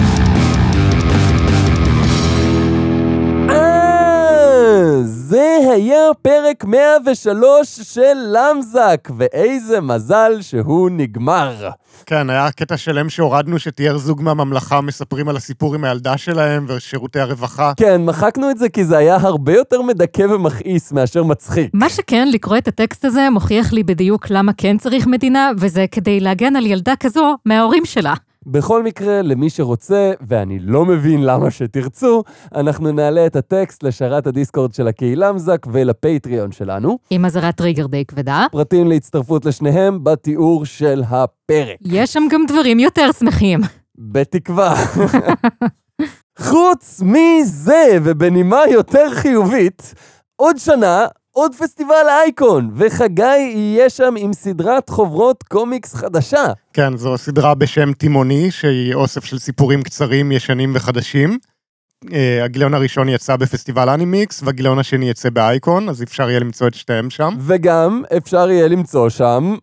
זה 5.29 5.57
היה 5.73 6.01
פרק 6.23 6.65
103 6.65 7.81
של 7.83 8.15
למזק, 8.33 9.09
ואיזה 9.17 9.81
מזל 9.81 10.33
שהוא 10.41 10.91
נגמר. 10.91 11.71
כן, 12.07 12.31
היה 12.31 12.51
קטע 12.51 12.77
שלם 12.77 13.09
שהורדנו 13.09 13.59
שתיאר 13.59 13.99
זוג 13.99 14.23
מהממלכה 14.23 14.81
מספרים 14.81 15.29
על 15.29 15.37
הסיפור 15.37 15.75
עם 15.75 15.85
הילדה 15.85 16.17
שלהם 16.17 16.67
ושירותי 16.69 17.21
הרווחה. 17.21 17.73
כן, 17.77 18.05
מחקנו 18.05 18.51
את 18.51 18.59
זה 18.59 18.69
כי 18.69 18.85
זה 18.85 18.97
היה 18.97 19.17
הרבה 19.17 19.53
יותר 19.53 19.83
מדכא 19.83 20.23
ומכעיס 20.23 20.93
מאשר 20.93 21.25
מצחיק. 21.25 21.71
מה 21.75 21.89
שכן, 21.89 22.29
לקרוא 22.33 22.57
את 22.57 22.69
הטקסט 22.69 23.05
הזה 23.05 23.31
מוכיח 23.31 23.73
לי 23.73 23.83
בדיוק 23.83 24.27
למה 24.31 24.53
כן 24.53 24.79
צריך 24.79 25.07
מדינה, 25.07 25.51
וזה 25.59 25.85
כדי 25.91 26.21
להגן 26.21 26.57
על 26.57 26.67
ילדה 26.67 26.97
כזו 27.01 27.37
מההורים 27.45 27.85
שלה. 27.85 28.15
בכל 28.49 28.83
מקרה, 28.83 29.23
למי 29.23 29.51
שרוצה, 29.51 30.13
ואני 30.21 30.59
לא 30.59 30.85
מבין 30.85 31.25
למה 31.25 31.51
שתרצו, 31.51 32.23
אנחנו 32.55 32.93
נעלה 32.93 33.27
את 33.27 33.37
הטקסט 33.37 33.83
לשרת 33.83 34.27
הדיסקורד 34.27 34.75
של 34.75 34.89
הקהילה 34.89 35.33
מזק 35.33 35.67
ולפטריון 35.73 36.53
שלנו. 36.53 36.99
עם 37.11 37.25
אזהרת 37.25 37.55
טריגר 37.55 37.87
די 37.87 38.05
כבדה. 38.05 38.47
פרטים 38.53 38.89
להצטרפות 38.89 39.45
לשניהם 39.45 40.05
בתיאור 40.05 40.65
של 40.65 41.03
הפרק. 41.09 41.77
יש 41.85 42.13
שם 42.13 42.23
גם 42.31 42.41
דברים 42.49 42.79
יותר 42.81 43.13
שמחים. 43.19 43.61
בתקווה. 43.99 44.75
חוץ 46.39 47.03
מזה, 47.03 47.99
ובנימה 48.05 48.61
יותר 48.71 49.11
חיובית, 49.11 49.95
עוד 50.37 50.57
שנה, 50.59 51.07
עוד 51.37 51.55
פסטיבל 51.55 52.07
אייקון, 52.09 52.71
וחגי 52.75 53.37
יהיה 53.37 53.91
שם 53.91 54.15
עם 54.19 54.33
סדרת 54.33 54.89
חוברות 54.89 55.43
קומיקס 55.43 55.95
חדשה. 55.95 56.45
כן, 56.73 56.97
זו 56.97 57.19
סדרה 57.19 57.55
בשם 57.55 57.93
תימוני, 57.93 58.51
שהיא 58.51 58.95
אוסף 58.95 59.25
של 59.25 59.39
סיפורים 59.39 59.83
קצרים, 59.83 60.33
ישנים 60.33 60.73
וחדשים. 60.75 61.39
אה, 62.13 62.45
הגיליון 62.45 62.75
הראשון 62.75 63.09
יצא 63.09 63.37
בפסטיבל 63.37 63.89
אנימיקס, 63.89 64.43
והגיליון 64.43 64.79
השני 64.79 65.11
יצא 65.11 65.31
באייקון, 65.31 65.89
אז 65.89 66.03
אפשר 66.03 66.31
יהיה 66.31 66.41
למצוא 66.41 66.69
את 66.69 66.75
שתיהם 66.75 67.11
שם. 67.11 67.35
וגם 67.41 68.03
אפשר 68.17 68.51
יהיה 68.51 68.69
למצוא 68.69 69.09
שם 69.09 69.55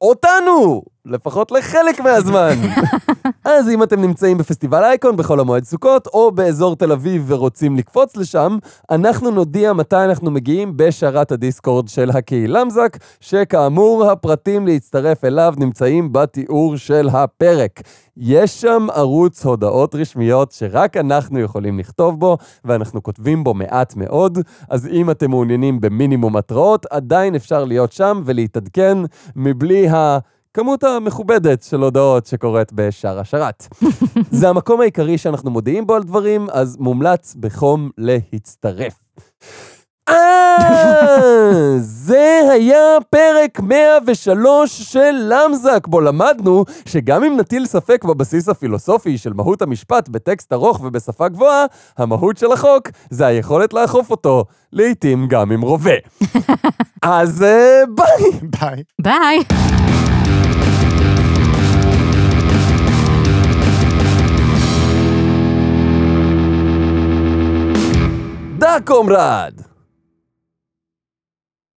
אותנו! 0.00 0.82
לפחות 1.06 1.52
לחלק 1.52 2.00
מהזמן. 2.00 2.54
אז 3.58 3.68
אם 3.68 3.82
אתם 3.82 4.00
נמצאים 4.00 4.38
בפסטיבל 4.38 4.84
אייקון 4.84 5.16
בחול 5.16 5.40
המועד 5.40 5.64
סוכות, 5.64 6.06
או 6.06 6.30
באזור 6.30 6.76
תל 6.76 6.92
אביב 6.92 7.24
ורוצים 7.26 7.76
לקפוץ 7.76 8.16
לשם, 8.16 8.58
אנחנו 8.90 9.30
נודיע 9.30 9.72
מתי 9.72 9.96
אנחנו 9.96 10.30
מגיעים 10.30 10.72
בשרת 10.76 11.32
הדיסקורד 11.32 11.88
של 11.88 12.10
הקהילה 12.10 12.64
מזק, 12.64 12.96
שכאמור 13.20 14.04
הפרטים 14.04 14.66
להצטרף 14.66 15.24
אליו 15.24 15.54
נמצאים 15.58 16.12
בתיאור 16.12 16.76
של 16.76 17.08
הפרק. 17.12 17.80
יש 18.16 18.60
שם 18.60 18.86
ערוץ 18.94 19.44
הודעות 19.44 19.94
רשמיות 19.94 20.52
שרק 20.52 20.96
אנחנו 20.96 21.40
יכולים 21.40 21.78
לכתוב 21.78 22.20
בו, 22.20 22.38
ואנחנו 22.64 23.02
כותבים 23.02 23.44
בו 23.44 23.54
מעט 23.54 23.96
מאוד, 23.96 24.38
אז 24.70 24.86
אם 24.86 25.10
אתם 25.10 25.30
מעוניינים 25.30 25.80
במינימום 25.80 26.36
התראות, 26.36 26.86
עדיין 26.90 27.34
אפשר 27.34 27.64
להיות 27.64 27.92
שם 27.92 28.22
ולהתעדכן 28.24 28.98
מבלי 29.36 29.88
ה... 29.88 30.18
כמות 30.54 30.84
המכובדת 30.84 31.62
של 31.62 31.80
הודעות 31.80 32.26
שקורית 32.26 32.72
בשער 32.72 33.18
השרת. 33.20 33.66
זה 34.30 34.48
המקום 34.48 34.80
העיקרי 34.80 35.18
שאנחנו 35.18 35.50
מודיעים 35.50 35.86
בו 35.86 35.94
על 35.94 36.02
דברים, 36.02 36.46
אז 36.52 36.76
מומלץ 36.80 37.34
בחום 37.40 37.90
להצטרף. 37.98 38.94
אה, 40.08 40.56
זה 41.78 42.40
היה 42.52 42.96
פרק 43.10 43.60
103 43.60 44.82
של 44.82 45.12
למזק, 45.28 45.86
בו 45.86 46.00
למדנו 46.00 46.64
שגם 46.86 47.24
אם 47.24 47.36
נטיל 47.40 47.66
ספק 47.66 48.04
בבסיס 48.04 48.48
הפילוסופי 48.48 49.18
של 49.18 49.32
מהות 49.32 49.62
המשפט 49.62 50.08
בטקסט 50.08 50.52
ארוך 50.52 50.80
ובשפה 50.80 51.28
גבוהה, 51.28 51.66
המהות 51.98 52.38
של 52.38 52.52
החוק 52.52 52.88
זה 53.10 53.26
היכולת 53.26 53.72
לאכוף 53.72 54.10
אותו, 54.10 54.44
לעתים 54.72 55.26
גם 55.28 55.52
עם 55.52 55.60
רובה. 55.60 55.96
אז 57.02 57.42
אה, 57.42 57.82
ביי! 57.94 58.30
ביי. 58.42 58.82
ביי. 59.00 60.09
Da, 68.70 68.80
קומרד! 68.86 69.69